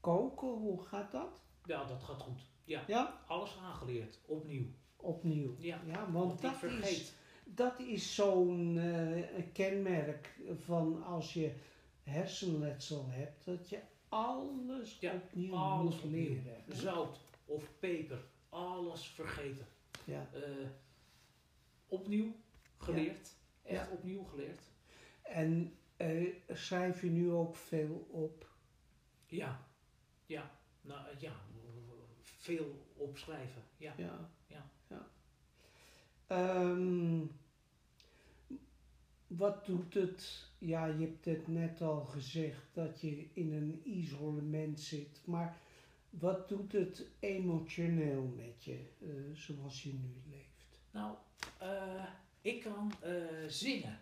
[0.00, 1.40] koken, hoe gaat dat?
[1.64, 2.40] Ja, dat gaat goed.
[2.64, 4.18] Ja, Ja, alles aangeleerd.
[4.26, 4.66] Opnieuw.
[4.96, 5.54] opnieuw.
[5.58, 6.90] Ja, Ja, want dat vergeet.
[6.90, 7.12] is,
[7.54, 11.52] dat is zo'n eh, kenmerk van als je
[12.02, 16.64] hersenletsel hebt, dat je alles Ja, opnieuw alles moet leren.
[16.68, 19.66] Zout of peper, alles vergeten.
[20.04, 20.30] Ja.
[20.32, 20.68] Eh,
[21.88, 22.32] opnieuw
[22.78, 23.34] geleerd.
[23.62, 24.62] Echt opnieuw geleerd.
[25.22, 28.48] En eh, schrijf je nu ook veel op?
[29.26, 29.66] Ja,
[30.26, 31.32] ja, nou ja,
[32.22, 33.62] veel opschrijven.
[33.76, 34.30] Ja, Ja.
[34.46, 34.70] Ja.
[34.88, 35.08] ja.
[39.36, 40.48] Wat doet het?
[40.58, 45.56] Ja, je hebt het net al gezegd dat je in een isolement zit, maar
[46.10, 50.78] wat doet het emotioneel met je, eh, zoals je nu leeft?
[50.90, 51.16] nou,
[51.58, 52.04] eh,
[52.40, 53.12] ik kan eh,
[53.46, 53.98] zingen.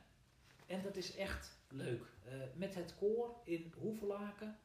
[0.66, 2.04] En dat is echt leuk.
[2.54, 4.58] Met het koor in Hoevelaken.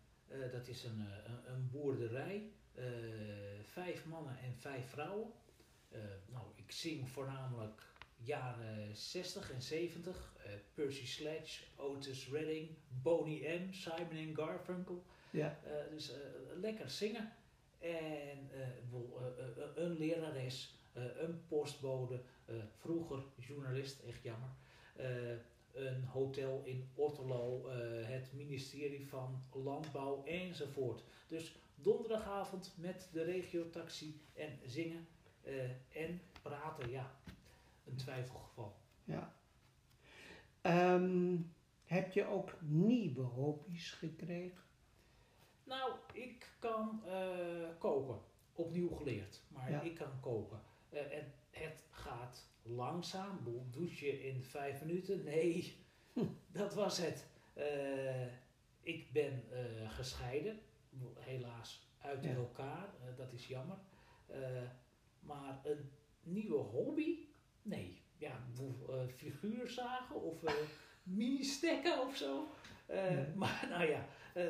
[0.52, 1.06] Dat is een,
[1.46, 2.52] een, boerderij.
[3.64, 5.32] Vijf mannen en vijf vrouwen.
[6.32, 7.93] Nou, ik zing voornamelijk
[8.24, 10.34] jaren 60 en 70.
[10.44, 12.70] eh, Percy Sledge, Otis Redding,
[13.02, 15.04] Boney M, Simon Garfunkel.
[15.32, 16.20] Ja, Eh, dus eh,
[16.56, 17.34] lekker zingen.
[17.80, 18.50] En
[19.76, 22.22] een lerares, een postbode,
[22.78, 24.50] vroeger journalist, echt jammer.
[25.74, 27.70] Een hotel in Otterlo,
[28.06, 31.04] het ministerie van Landbouw enzovoort.
[31.28, 35.08] Dus donderdagavond met de regiotaxi en zingen
[35.90, 37.20] en praten, ja,
[37.86, 38.76] een twijfelgeval.
[39.04, 39.34] ja.
[40.62, 41.38] Ehm,
[41.84, 44.62] heb je ook nieuwe hobby's gekregen?
[46.14, 48.20] ik kan eh, koken.
[48.54, 49.82] Opnieuw geleerd, maar Ja.
[49.82, 50.62] ik kan koken.
[50.90, 53.38] Eh, en het gaat langzaam.
[53.38, 55.24] Ik bedoel, Douche in vijf minuten?
[55.24, 55.78] Nee,
[56.52, 57.28] dat was het.
[57.54, 58.26] Eh,
[58.82, 59.44] ik ben
[59.88, 60.60] gescheiden,
[61.20, 62.34] helaas uit Ja.
[62.34, 62.90] elkaar.
[63.18, 63.78] Dat is jammer.
[65.20, 65.92] Maar een
[66.24, 67.18] nieuwe hobby?
[67.64, 68.02] Nee.
[68.18, 70.54] Ja, bedoel, eh, figuurzagen of eh
[71.04, 72.48] mini-stekken of zo.
[72.86, 73.28] Eh, Nee.
[73.36, 74.08] Maar nou ja,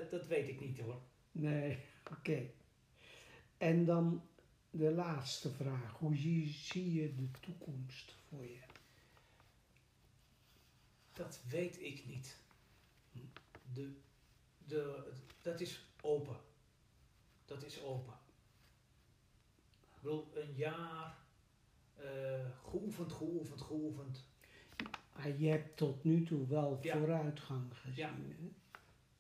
[0.10, 1.02] dat weet ik niet hoor.
[1.32, 1.78] Nee,
[2.18, 2.50] oké.
[3.58, 4.28] En dan
[4.70, 5.98] de laatste vraag.
[5.98, 8.60] Hoe zie, zie je de toekomst voor je?
[11.14, 12.38] Dat weet ik niet.
[13.74, 13.94] De,
[14.66, 15.12] de,
[15.42, 16.38] dat is open.
[17.46, 18.14] Dat is open.
[19.84, 21.18] Ik bedoel, een jaar
[22.64, 24.24] geoefend, geoefend, geoefend.
[25.14, 26.98] Ah, je hebt tot nu toe wel Ja.
[26.98, 27.96] vooruitgang gezien.
[27.96, 28.10] Ja.
[28.10, 28.52] Hè?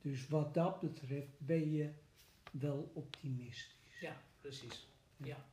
[0.01, 1.93] Dus wat dat betreft ben je
[2.51, 3.99] wel optimistisch.
[4.01, 4.87] Ja, precies.
[5.17, 5.45] Ja.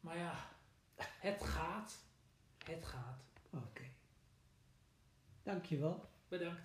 [0.00, 0.48] Maar ja,
[0.96, 1.98] het gaat.
[2.64, 3.22] Het gaat.
[3.50, 3.84] Oké.
[5.42, 6.08] Dankjewel.
[6.28, 6.60] Bedankt.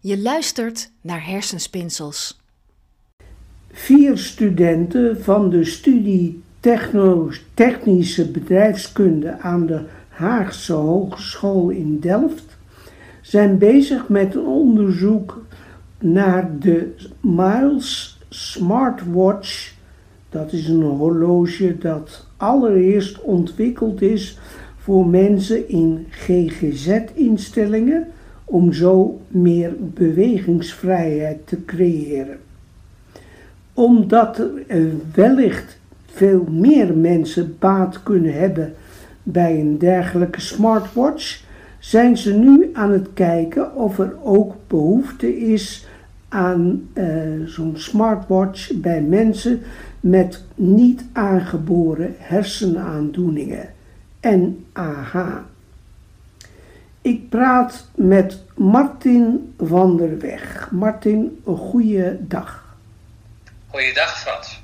[0.00, 2.41] Je luistert naar Hersenspinsels.
[3.74, 12.58] Vier studenten van de studie Techno Technische Bedrijfskunde aan de Haagse Hogeschool in Delft
[13.20, 15.44] zijn bezig met een onderzoek
[15.98, 19.74] naar de Miles Smartwatch.
[20.30, 24.38] Dat is een horloge dat allereerst ontwikkeld is
[24.76, 28.06] voor mensen in GGZ-instellingen
[28.44, 32.38] om zo meer bewegingsvrijheid te creëren
[33.74, 38.74] omdat er wellicht veel meer mensen baat kunnen hebben
[39.22, 41.44] bij een dergelijke smartwatch,
[41.78, 45.86] zijn ze nu aan het kijken of er ook behoefte is
[46.28, 47.06] aan eh,
[47.44, 49.60] zo'n smartwatch bij mensen
[50.00, 53.68] met niet aangeboren hersenaandoeningen,
[54.20, 55.36] NAH.
[57.02, 60.68] Ik praat met Martin van der Weg.
[60.70, 62.61] Martin, een goede dag.
[63.72, 64.62] Goeiedag Frans.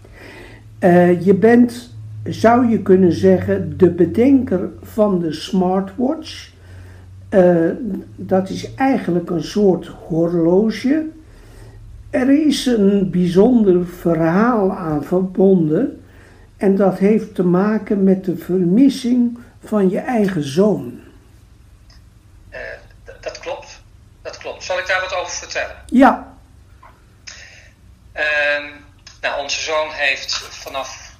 [0.78, 1.90] Eh, je bent,
[2.24, 6.50] zou je kunnen zeggen, de bedenker van de smartwatch.
[7.28, 7.70] Eh,
[8.16, 11.06] dat is eigenlijk een soort horloge.
[12.10, 16.02] Er is een bijzonder verhaal aan verbonden.
[16.56, 21.00] En dat heeft te maken met de vermissing van je eigen zoon.
[22.48, 22.60] Eh,
[23.20, 23.82] dat klopt.
[24.22, 24.64] Dat klopt.
[24.64, 25.76] Zal ik daar wat over vertellen?
[25.86, 26.36] Ja,
[28.18, 28.72] Ehm,
[29.20, 31.16] nou, onze zoon heeft vanaf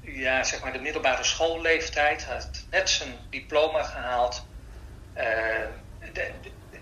[0.00, 4.46] ja, zeg maar de middelbare schoolleeftijd heeft net zijn diploma gehaald.
[5.12, 5.66] Eh,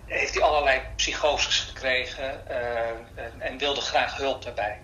[0.05, 4.79] heeft hij allerlei psychoses gekregen eh, en, en wilde graag hulp daarbij.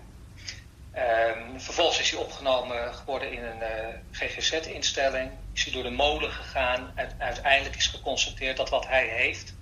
[0.92, 5.30] Ehm, vervolgens is hij opgenomen geworden in een eh, GGZ-instelling.
[5.54, 6.92] Is hij door de molen gegaan.
[6.94, 9.54] Uit- uiteindelijk is geconstateerd dat wat hij heeft,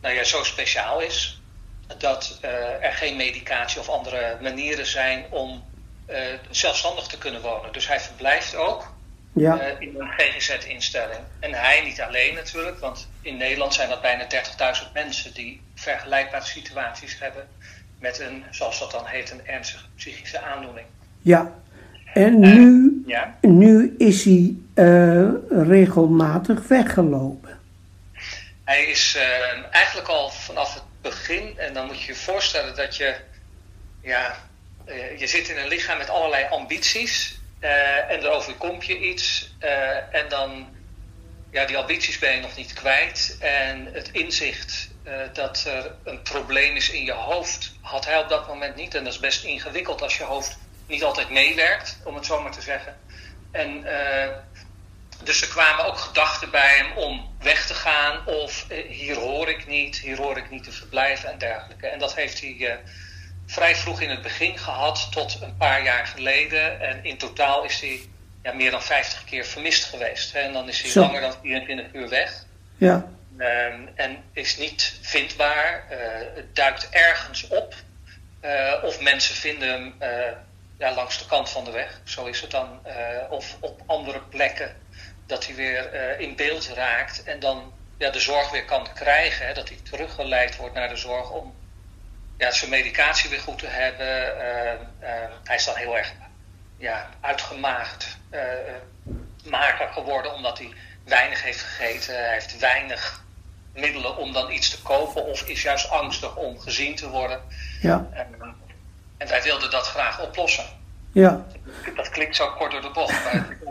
[0.00, 1.41] nou ja, zo speciaal is
[1.98, 5.62] dat eh, er geen medicatie of andere manieren zijn om
[6.06, 6.18] eh,
[6.50, 7.72] zelfstandig te kunnen wonen.
[7.72, 8.94] Dus hij verblijft ook
[9.32, 11.20] ja, eh, in een GGZ-instelling.
[11.40, 16.44] En hij niet alleen natuurlijk, want in Nederland zijn dat bijna 30.000 mensen die vergelijkbare
[16.44, 17.48] situaties hebben
[17.98, 20.86] met een, zoals dat dan heet, een ernstige psychische aandoening.
[21.22, 21.52] ja.
[22.14, 23.38] En nu, Ja.
[23.40, 24.54] nu is hij
[25.48, 27.58] regelmatig weggelopen.
[28.64, 29.18] Hij is
[29.70, 33.16] eigenlijk al vanaf het begin, en dan moet je je voorstellen dat je,
[34.02, 34.36] ja,
[34.84, 39.54] eh, je zit in een lichaam met allerlei ambities eh, en er overkomt je iets
[39.58, 40.76] eh, en dan,
[41.50, 44.90] ja, die ambities ben je nog niet kwijt en het inzicht
[45.32, 49.04] dat er een probleem is in je hoofd had hij op dat moment niet en
[49.04, 52.62] dat is best ingewikkeld als je hoofd niet altijd meewerkt, om het zo maar te
[52.62, 52.96] zeggen.
[53.50, 53.84] En
[55.24, 59.48] dus er kwamen ook gedachten bij hem om weg te gaan of eh, hier hoor
[59.48, 61.86] ik niet, hier hoor ik niet te verblijven en dergelijke.
[61.86, 62.74] En dat heeft hij eh,
[63.46, 66.80] vrij vroeg in het begin gehad tot een paar jaar geleden.
[66.80, 68.00] En in totaal is hij
[68.42, 70.32] ja, meer dan 50 keer vermist geweest.
[70.32, 70.38] Hè.
[70.40, 71.00] En dan is hij Zo.
[71.00, 72.44] langer dan 24 uur weg.
[72.76, 73.06] Ja,
[73.38, 75.84] Ehm, en is niet vindbaar.
[76.34, 77.74] het duikt ergens op.
[78.82, 79.94] Of mensen vinden hem
[80.78, 82.00] ja, langs de kant van de weg.
[82.04, 82.80] Zo is het dan.
[83.30, 84.76] of op andere plekken.
[85.32, 87.22] Dat hij weer eh, in beeld raakt.
[87.22, 89.46] En dan ja, de zorg weer kan krijgen.
[89.46, 91.54] Hè, dat hij teruggeleid wordt naar de zorg om
[92.38, 94.40] ja, zijn medicatie weer goed te hebben.
[94.40, 96.12] Eh, eh, hij is dan heel erg
[96.76, 98.18] ja, uitgemaagd.
[98.30, 98.40] eh,
[99.44, 100.72] mager geworden omdat hij
[101.04, 103.24] weinig heeft gegeten, hij heeft weinig
[103.74, 107.40] middelen om dan iets te kopen of is juist angstig om gezien te worden.
[107.80, 108.56] Ja, En,
[109.18, 110.64] en wij wilden dat graag oplossen.
[111.12, 111.44] Ja,
[111.96, 113.24] Dat klinkt zo kort door de bocht,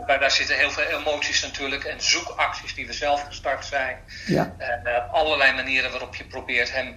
[0.06, 3.96] maar, daar zitten heel veel emoties natuurlijk en zoekacties die we zelf gestart zijn.
[4.26, 6.96] ja, En eh, allerlei manieren waarop je probeert hem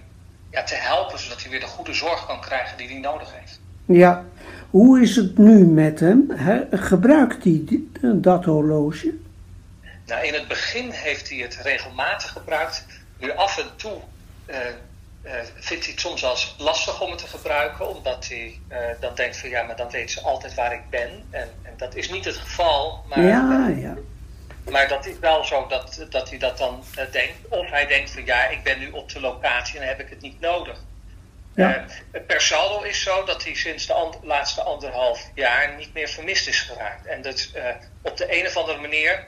[0.50, 3.60] ja, te helpen, zodat hij weer de goede zorg kan krijgen die hij nodig heeft.
[3.86, 4.24] ja.
[4.70, 6.30] Hoe is het nu met hem?
[6.34, 7.64] Hè, Gebruikt hij
[8.00, 9.14] dat horloge?
[10.06, 12.86] Nou, in het begin heeft hij het regelmatig gebruikt.
[13.18, 13.96] Nu af en toe
[14.46, 14.58] eh,
[15.54, 19.36] vindt hij het soms als lastig om het te gebruiken, omdat hij eh, dan denkt
[19.36, 21.26] van ja, maar dan weet ze altijd waar ik ben.
[21.30, 23.94] En, en dat is niet het geval, maar, Ja, eh, ja,
[24.70, 27.34] maar dat is wel zo dat, dat hij dat dan eh, denkt.
[27.48, 30.10] Of hij denkt van ja, ik ben nu op de locatie en dan heb ik
[30.10, 30.78] het niet nodig.
[31.56, 31.84] Ja.
[32.12, 36.48] Eh, per saldo is zo dat hij sinds de laatste anderhalf jaar niet meer vermist
[36.48, 37.06] is geraakt.
[37.06, 39.24] En dat eh, op de een of andere manier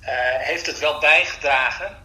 [0.00, 1.96] eh, heeft het wel bijgedragen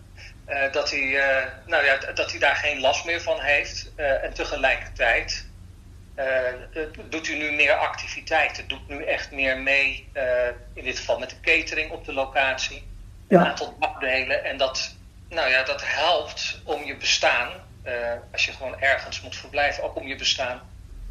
[0.45, 3.91] eh, dat, hij, eh, nou ja, dat hij daar geen last meer van heeft.
[3.95, 5.45] Eh, en tegelijkertijd
[7.09, 8.67] doet hij nu meer activiteiten.
[8.67, 10.09] Doet nu echt meer mee,
[10.73, 12.87] in dit geval met de catering op de locatie.
[13.27, 14.43] Een aantal dagdelen.
[14.43, 14.95] En dat,
[15.29, 17.51] nou ja, dat helpt om je bestaan,
[18.31, 20.61] als je gewoon ergens moet verblijven, ook om je bestaan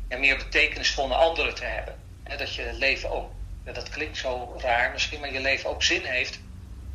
[0.08, 1.94] ja, meer betekenisvol naar anderen te hebben.
[2.38, 3.32] Dat je leven ook,
[3.64, 6.38] dat klinkt zo raar misschien, maar je leven ook zin heeft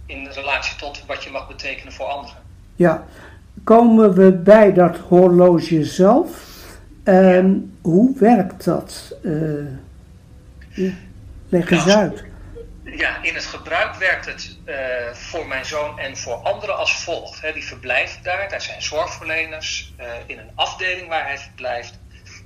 [0.09, 2.35] in relatie tot wat je mag betekenen voor anderen.
[2.75, 3.05] ja.
[3.63, 6.29] Komen we bij dat horloge zelf?
[7.03, 9.15] Ehm, Hoe werkt dat?
[9.23, 10.91] Eh,
[11.49, 12.23] leg eens Nou, uit.
[12.83, 14.75] Ja, in het gebruik werkt het eh,
[15.13, 17.41] voor mijn zoon en voor anderen als volgt.
[17.41, 17.53] Hè.
[17.53, 21.99] Die verblijven daar, daar zijn zorgverleners eh, in een afdeling waar hij verblijft.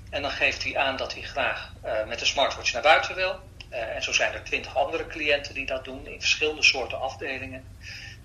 [0.09, 1.71] En dan geeft hij aan dat hij graag
[2.07, 3.35] met de smartwatch naar buiten wil.
[3.73, 7.65] Eh, en zo zijn er twintig andere cliënten die dat doen in verschillende soorten afdelingen.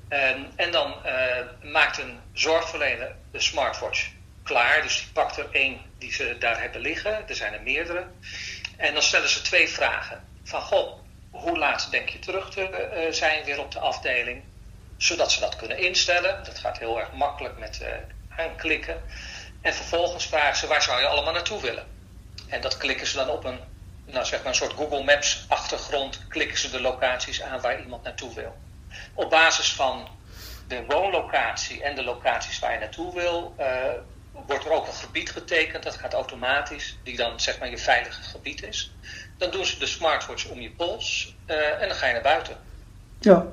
[0.08, 4.10] En, en dan eh, maakt een zorgverlener de smartwatch
[4.42, 4.82] klaar.
[4.82, 7.28] Dus die pakt er één die ze daar hebben liggen.
[7.28, 8.06] Er zijn er meerdere.
[8.76, 10.24] En dan stellen ze twee vragen.
[10.44, 10.98] Van, goh,
[11.30, 14.42] hoe laat denk je terug te eh, zijn weer op de afdeling?
[14.96, 16.44] Zodat ze dat kunnen instellen.
[16.44, 17.88] Dat gaat heel erg makkelijk met eh,
[18.28, 18.96] aanklikken.
[19.60, 21.86] En vervolgens vragen ze, waar zou je allemaal naartoe willen?
[22.48, 23.60] En dat klikken ze dan op een,
[24.12, 26.20] nou zeg maar een soort Google Maps achtergrond.
[26.28, 28.56] Klikken ze de locaties aan waar iemand naartoe wil.
[29.14, 30.08] Op basis van
[30.68, 33.66] de woonlocatie en de locaties waar je naartoe wil, eh,
[34.46, 35.82] wordt er ook een gebied getekend.
[35.82, 38.92] Dat gaat automatisch, die dan zeg maar je veilige gebied is.
[39.38, 42.56] Dan doen ze de smartwatch om je pols eh, en dan ga je naar buiten.
[43.20, 43.46] Ja,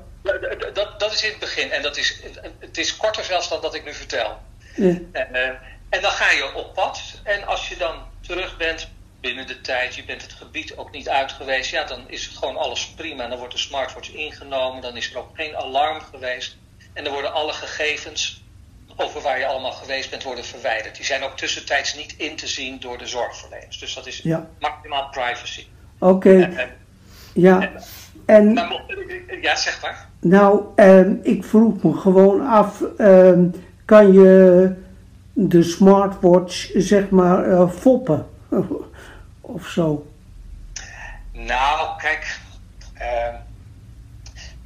[0.74, 2.22] Dat, dat, is in het begin en dat is,
[2.60, 4.42] het is korter zelfs dan dat ik nu vertel.
[5.12, 5.50] eh, Eh,
[5.90, 7.02] en dan ga je op pad.
[7.24, 8.90] En als je dan terug bent
[9.26, 12.58] binnen de tijd, je bent het gebied ook niet uit geweest, ja, dan is gewoon
[12.58, 13.28] alles prima.
[13.28, 16.58] Dan wordt de smartwatch ingenomen, dan is er ook geen alarm geweest.
[16.94, 18.44] En dan worden alle gegevens
[18.96, 20.96] over waar je allemaal geweest bent, worden verwijderd.
[20.96, 23.80] Die zijn ook tussentijds niet in te zien door de zorgverleners.
[23.80, 24.50] Dus dat is Ja.
[24.60, 25.66] maximaal privacy.
[26.00, 26.30] oké.
[26.30, 26.68] Eh, eh,
[27.34, 27.72] Ja,
[28.26, 28.82] en maar mo-
[29.42, 30.10] ja, zeg maar.
[30.20, 33.46] nou, ehm, ik vroeg me gewoon af, ehm,
[33.86, 34.72] kan je
[35.34, 38.28] de smartwatch zeg maar eh, foppen
[39.48, 40.08] of zo?
[41.32, 42.40] Nou, kijk.
[42.94, 43.36] ehm,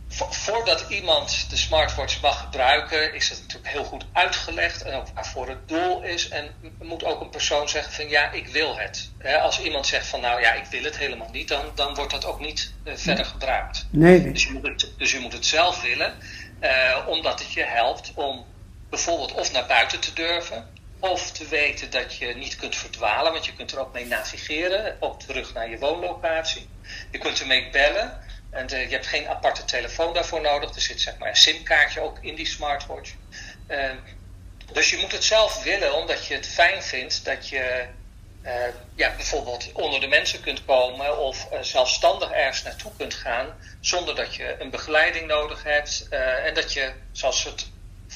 [0.08, 5.08] vo- voordat iemand de smartwatch mag gebruiken, is het natuurlijk heel goed uitgelegd en ook
[5.14, 6.30] waarvoor het doel is.
[6.30, 6.50] En
[6.82, 9.12] moet ook een persoon zeggen van ja, ik wil het.
[9.18, 12.12] Hè, als iemand zegt van nou ja, ik wil het helemaal niet, dan, dan wordt
[12.12, 13.88] dat ook niet eh, verder gebruikt.
[13.90, 14.32] Nee, nee.
[14.34, 16.14] Dus je moet het, dus je moet het zelf willen,
[16.60, 18.46] eh, omdat het je helpt om
[18.90, 20.68] bijvoorbeeld of naar buiten te durven,
[21.00, 24.98] of te weten dat je niet kunt verdwalen, want je kunt er ook mee navigeren,
[25.00, 26.70] ook terug naar je woonlocatie.
[27.12, 30.76] Je kunt ermee bellen en eh, je hebt geen aparte telefoon daarvoor nodig.
[30.76, 33.14] Er zit zeg maar een simkaartje ook in die smartwatch.
[33.68, 33.92] Eh,
[34.74, 37.88] dus je moet het zelf willen, omdat je het fijn vindt dat je
[38.42, 38.54] eh,
[38.96, 44.16] ja, bijvoorbeeld onder de mensen kunt komen of eh, zelfstandig ergens naartoe kunt gaan zonder
[44.16, 46.08] dat je een begeleiding nodig hebt
[46.46, 47.70] en dat je, zoals het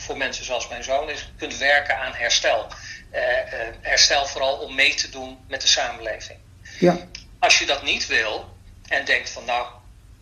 [0.04, 2.68] voor mensen zoals mijn zoon is, kunt werken aan herstel.
[3.14, 6.40] Eh, eh, herstel vooral om mee te doen met de samenleving.
[6.80, 6.98] Ja,
[7.40, 9.68] Als je dat niet wil en denkt van nou,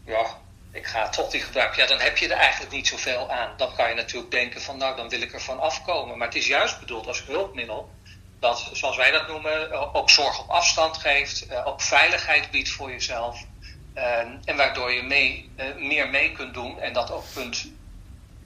[0.05, 0.37] ja,
[0.71, 3.53] ik ga toch die gebruiken, ja, dan heb je er eigenlijk niet zoveel aan.
[3.57, 6.17] Dan kan je natuurlijk denken van nou, dan wil ik ervan afkomen.
[6.17, 7.89] Maar het is juist bedoeld als hulpmiddel
[8.39, 12.91] dat, zoals wij dat noemen, eh, ook zorg op afstand geeft, ook veiligheid biedt voor
[12.91, 13.45] jezelf.
[14.45, 17.67] En waardoor je mee, meer mee kunt doen en dat ook kunt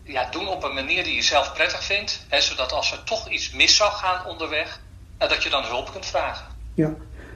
[0.05, 2.25] ja, doen op een manier die je zelf prettig vindt.
[2.29, 4.81] Hè, zodat als er toch iets mis zou gaan onderweg,
[5.17, 6.45] eh, dat je dan hulp kunt vragen.
[6.73, 6.93] ja.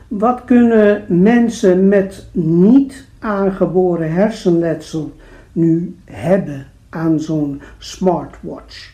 [0.08, 5.20] Wat kunnen mensen met niet aangeboren hersenletsel
[5.52, 6.72] nu hebben?
[6.90, 8.92] aan zo'n smartwatch?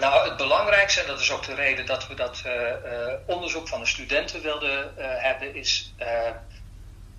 [0.00, 3.68] Nou, het belangrijkste, en dat is ook de reden dat we dat eh, eh, onderzoek
[3.68, 5.94] van de studenten wilden uh, hebben, is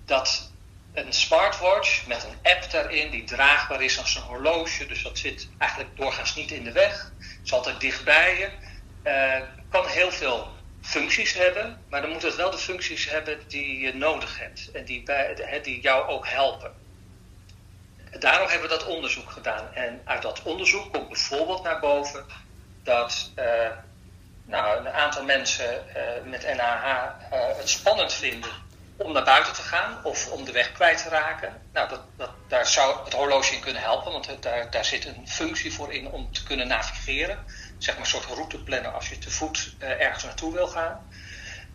[0.04, 0.49] dat
[0.92, 5.48] een smartwatch met een app daarin die draagbaar is als een horloge, dus dat zit
[5.58, 7.12] eigenlijk doorgaans niet in de weg,
[7.44, 8.50] is altijd dichtbij je,
[9.70, 10.48] kan heel veel
[10.82, 14.84] functies hebben, maar dan moet het wel de functies hebben die je nodig hebt en
[14.84, 16.72] die, bij, die jou ook helpen.
[18.18, 19.74] Daarom hebben we dat onderzoek gedaan.
[19.74, 22.24] En uit dat onderzoek komt bijvoorbeeld naar boven
[22.82, 23.44] dat uh,
[24.44, 28.50] nou, een aantal mensen uh, met NAH uh, het spannend vinden
[29.02, 31.62] om naar buiten te gaan of om de weg kwijt te raken.
[31.72, 35.28] Nou, dat, dat, daar zou het horloge in kunnen helpen, want daar, daar zit een
[35.28, 37.38] functie voor in om te kunnen navigeren.
[37.78, 41.08] Zeg maar een soort routeplanner als je te voet ergens naartoe wil gaan.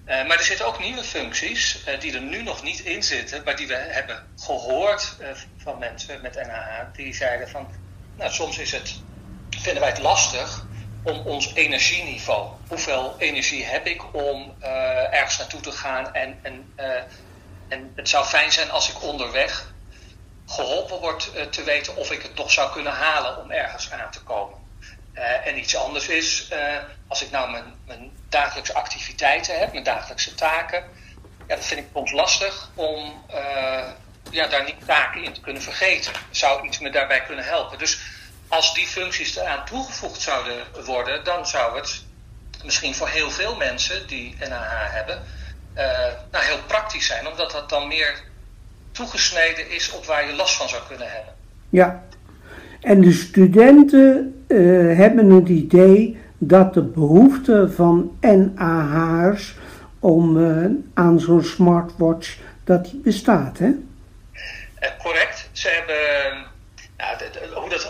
[0.05, 3.41] Uh, maar er zitten ook nieuwe functies uh, die er nu nog niet in zitten,
[3.43, 5.17] maar die we hebben gehoord
[5.57, 6.93] van mensen met NAH.
[6.93, 7.71] Die zeiden van,
[8.15, 9.03] nou soms is het,
[9.49, 10.67] vinden wij het lastig
[11.05, 12.49] om ons energieniveau.
[12.67, 14.55] Hoeveel energie heb ik om
[15.11, 16.13] ergens naartoe te gaan?
[16.13, 16.73] En, en,
[17.67, 19.73] en het zou fijn zijn als ik onderweg
[20.47, 24.21] geholpen word te weten of ik het nog zou kunnen halen om ergens aan te
[24.23, 24.57] komen.
[25.43, 26.49] en iets anders is,
[27.07, 30.83] als ik nou mijn, mijn dagelijkse activiteiten heb, mijn dagelijkse taken,
[31.47, 33.25] ja, dat vind ik soms lastig om
[34.31, 36.13] ja, daar niet taken in te kunnen vergeten.
[36.29, 37.77] Zou iets me daarbij kunnen helpen?
[37.77, 37.99] Dus
[38.55, 42.03] als die functies eraan toegevoegd zouden worden, dan zou het
[42.63, 45.21] misschien voor heel veel mensen die NAH hebben,
[45.77, 45.81] uh,
[46.31, 48.23] nou, heel praktisch zijn, omdat dat dan meer
[48.91, 51.33] toegesneden is op waar je last van zou kunnen hebben.
[51.69, 52.03] Ja,
[52.81, 59.55] en de studenten uh, hebben het idee dat de behoefte van NAH'ers
[59.99, 63.69] om uh, aan zo'n smartwatch dat die bestaat, hè?
[64.97, 65.49] Correct.
[65.51, 66.45] Ze hebben,
[67.17, 67.84] de, hoe dat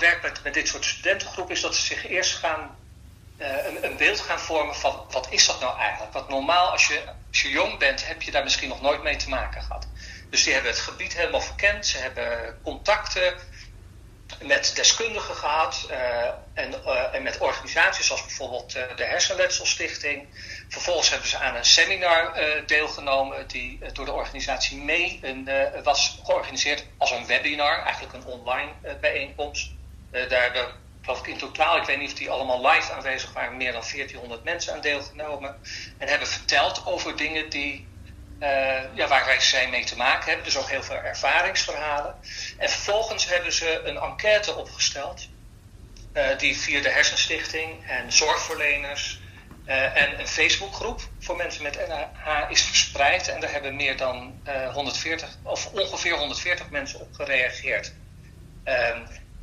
[0.00, 2.76] werkt met, dit soort studentengroepen is dat ze zich eerst gaan
[3.40, 6.12] uh, een, een, beeld gaan vormen van wat is dat nou eigenlijk?
[6.12, 9.16] Want normaal als je, als je jong bent heb je daar misschien nog nooit mee
[9.16, 9.86] te maken gehad.
[10.30, 13.34] Dus die hebben het gebied helemaal verkend, ze hebben contacten,
[14.42, 15.86] met deskundigen gehad
[16.54, 20.28] en, uh, en, met organisaties zoals bijvoorbeeld de Hersenletselstichting.
[20.68, 22.34] Vervolgens hebben ze aan een seminar
[22.66, 25.48] deelgenomen die door de organisatie mee een,
[25.82, 28.70] was georganiseerd als een webinar, eigenlijk een online
[29.00, 29.70] bijeenkomst.
[30.10, 30.66] Daar hebben,
[31.02, 33.80] geloof ik in totaal, ik weet niet of die allemaal live aanwezig waren, meer dan
[33.80, 35.56] 1400 mensen aan deelgenomen.
[35.98, 37.88] En hebben verteld over dingen die
[38.40, 40.44] uh, ja, waar zij mee te maken hebben.
[40.44, 42.14] Dus ook heel veel ervaringsverhalen.
[42.58, 45.28] En vervolgens hebben ze een enquête opgesteld.
[46.14, 49.20] Uh, die via de Hersenstichting en zorgverleners
[49.94, 53.28] en een Facebookgroep voor mensen met NAH is verspreid.
[53.28, 54.40] En daar hebben meer dan
[54.72, 57.92] 140, of ongeveer 140 mensen op gereageerd.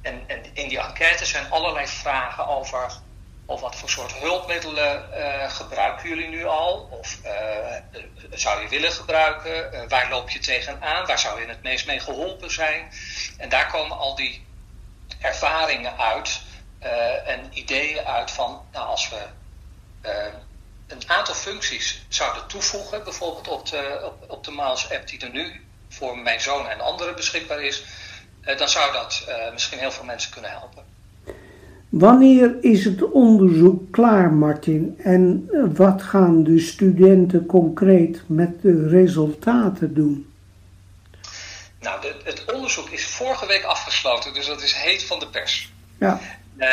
[0.08, 2.92] En, en in die enquête zijn allerlei vragen over
[3.46, 6.88] of wat voor soort hulpmiddelen uh, gebruiken jullie nu al?
[6.92, 7.32] Of uh,
[8.30, 9.74] zou je willen gebruiken?
[9.74, 11.06] Uh, waar loop je tegenaan?
[11.06, 12.92] Waar zou je het meest mee geholpen zijn?
[13.38, 14.46] En daar komen al die
[15.22, 16.42] ervaringen uit
[17.26, 19.28] en ideeën uit van, nou, als we
[20.88, 25.30] een aantal functies zouden toevoegen, bijvoorbeeld op de, op, op de Miles app die er
[25.30, 27.84] nu voor mijn zoon en anderen beschikbaar is,
[28.58, 30.84] dan zou dat misschien heel veel mensen kunnen helpen.
[31.90, 35.00] Wanneer is het onderzoek klaar, Martin?
[35.04, 40.34] En wat gaan de studenten concreet met de resultaten doen?
[41.80, 45.72] Nou, de, het onderzoek is vorige week afgesloten, dus dat is heet van de pers.
[46.00, 46.20] Ja.
[46.58, 46.68] Uh,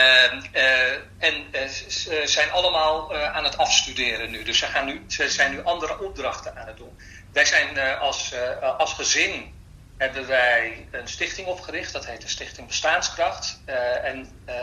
[0.53, 4.43] uh, en uh, ze zijn allemaal aan het afstuderen nu.
[4.43, 6.99] Dus ze, gaan nu, ze zijn nu andere opdrachten aan het doen.
[7.33, 8.35] Wij zijn als,
[8.79, 9.54] als gezin
[9.97, 11.93] hebben wij een stichting opgericht.
[11.93, 13.61] Dat heet de Stichting Bestaanskracht.
[13.67, 14.55] Uh, en uh,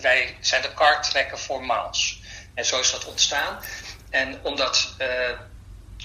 [0.00, 2.22] wij zijn de karttrekker voor Maals.
[2.54, 3.58] En zo is dat ontstaan.
[4.10, 5.08] En omdat uh,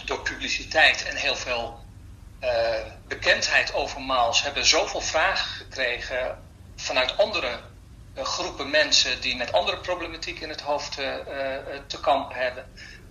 [0.05, 1.81] door publiciteit en heel veel
[3.07, 6.43] bekendheid over Maals hebben zoveel vragen gekregen
[6.75, 7.59] vanuit andere
[8.15, 10.91] groepen mensen die met andere problematiek in het hoofd
[11.87, 12.65] te kampen hebben.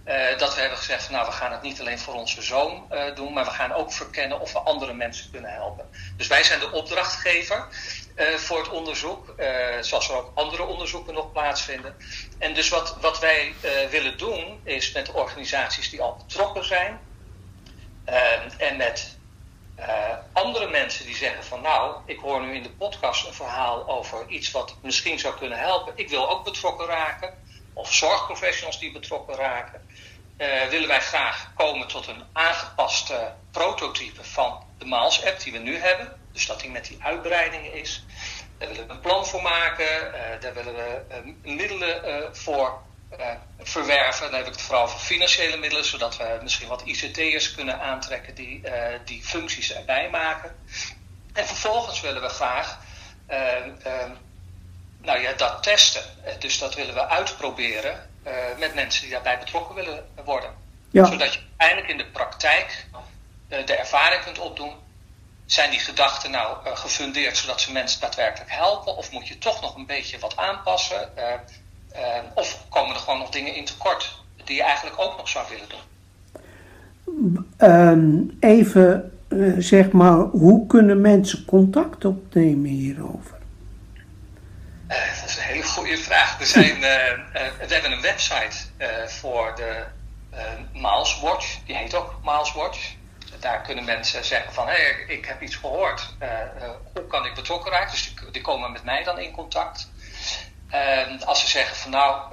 [0.07, 3.15] Uh, dat we hebben gezegd, nou we gaan het niet alleen voor onze zoon uh,
[3.15, 5.87] doen, maar we gaan ook verkennen of we andere mensen kunnen helpen.
[6.17, 7.69] Dus wij zijn de opdrachtgever
[8.17, 9.35] uh, voor het onderzoek,
[9.81, 11.97] zoals er ook andere onderzoeken nog plaatsvinden.
[12.39, 13.55] En dus wat, wat wij
[13.91, 17.01] willen doen, is met organisaties die al betrokken zijn
[18.59, 19.19] en met
[20.33, 24.29] andere mensen die zeggen van nou, ik hoor nu in de podcast een verhaal over
[24.29, 25.93] iets wat misschien zou kunnen helpen.
[25.97, 27.35] Ik wil ook betrokken raken
[27.73, 29.81] of zorgprofessionals die betrokken raken,
[30.39, 35.77] uh, willen wij graag komen tot een aangepaste prototype van de Maals-app die we nu
[35.77, 36.17] hebben.
[36.33, 38.07] Dus dat die met die uitbreidingen is.
[38.59, 42.83] Daar willen we een plan voor maken, daar willen we middelen voor
[43.59, 44.31] verwerven.
[44.31, 48.35] Dan heb ik het vooral voor financiële middelen, zodat we misschien wat ICT'ers kunnen aantrekken
[48.35, 48.63] die
[49.05, 50.55] die functies erbij maken.
[51.33, 52.79] En vervolgens willen we graag
[55.03, 56.03] nou ja, dat testen.
[56.39, 58.11] Dus dat willen we uitproberen
[58.59, 60.51] met mensen die daarbij betrokken willen worden.
[60.93, 62.87] Zodat je eindelijk in de praktijk
[63.49, 64.73] de ervaring kunt opdoen.
[65.47, 68.97] Zijn die gedachten nou gefundeerd zodat ze mensen daadwerkelijk helpen?
[68.97, 71.11] Of moet je toch nog een beetje wat aanpassen?
[72.35, 75.69] of komen er gewoon nog dingen in tekort die je eigenlijk ook nog zou willen
[75.69, 75.81] doen?
[78.41, 79.13] even
[79.59, 83.32] zeg maar, hoe kunnen mensen contact opnemen hierover?
[85.21, 86.41] Dat is een hele goede vraag.
[86.41, 86.81] Er zijn,
[87.67, 88.57] we hebben een website
[89.07, 89.85] voor de
[90.73, 91.57] Miles Watch.
[91.67, 92.93] Die heet ook Miles Watch.
[93.41, 96.15] Daar kunnen mensen zeggen van, hé, hey, ik heb iets gehoord.
[96.95, 97.91] hoe kan ik betrokken raken?
[97.91, 99.91] Dus die, die, komen met mij dan in contact.
[101.25, 102.33] als ze zeggen van, nou,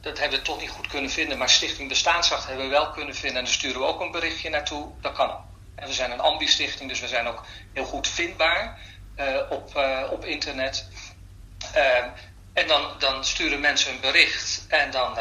[0.00, 3.14] dat hebben we toch niet goed kunnen vinden, maar Stichting Bestaansrecht hebben we wel kunnen
[3.14, 3.38] vinden.
[3.38, 4.90] En dan sturen we ook een berichtje naartoe.
[5.00, 5.46] Dat kan ook.
[5.74, 8.78] En we zijn een ambi-stichting, dus we zijn ook heel goed vindbaar
[9.50, 9.76] op,
[10.10, 10.88] op internet.
[12.52, 15.18] En dan, dan sturen mensen een bericht en dan,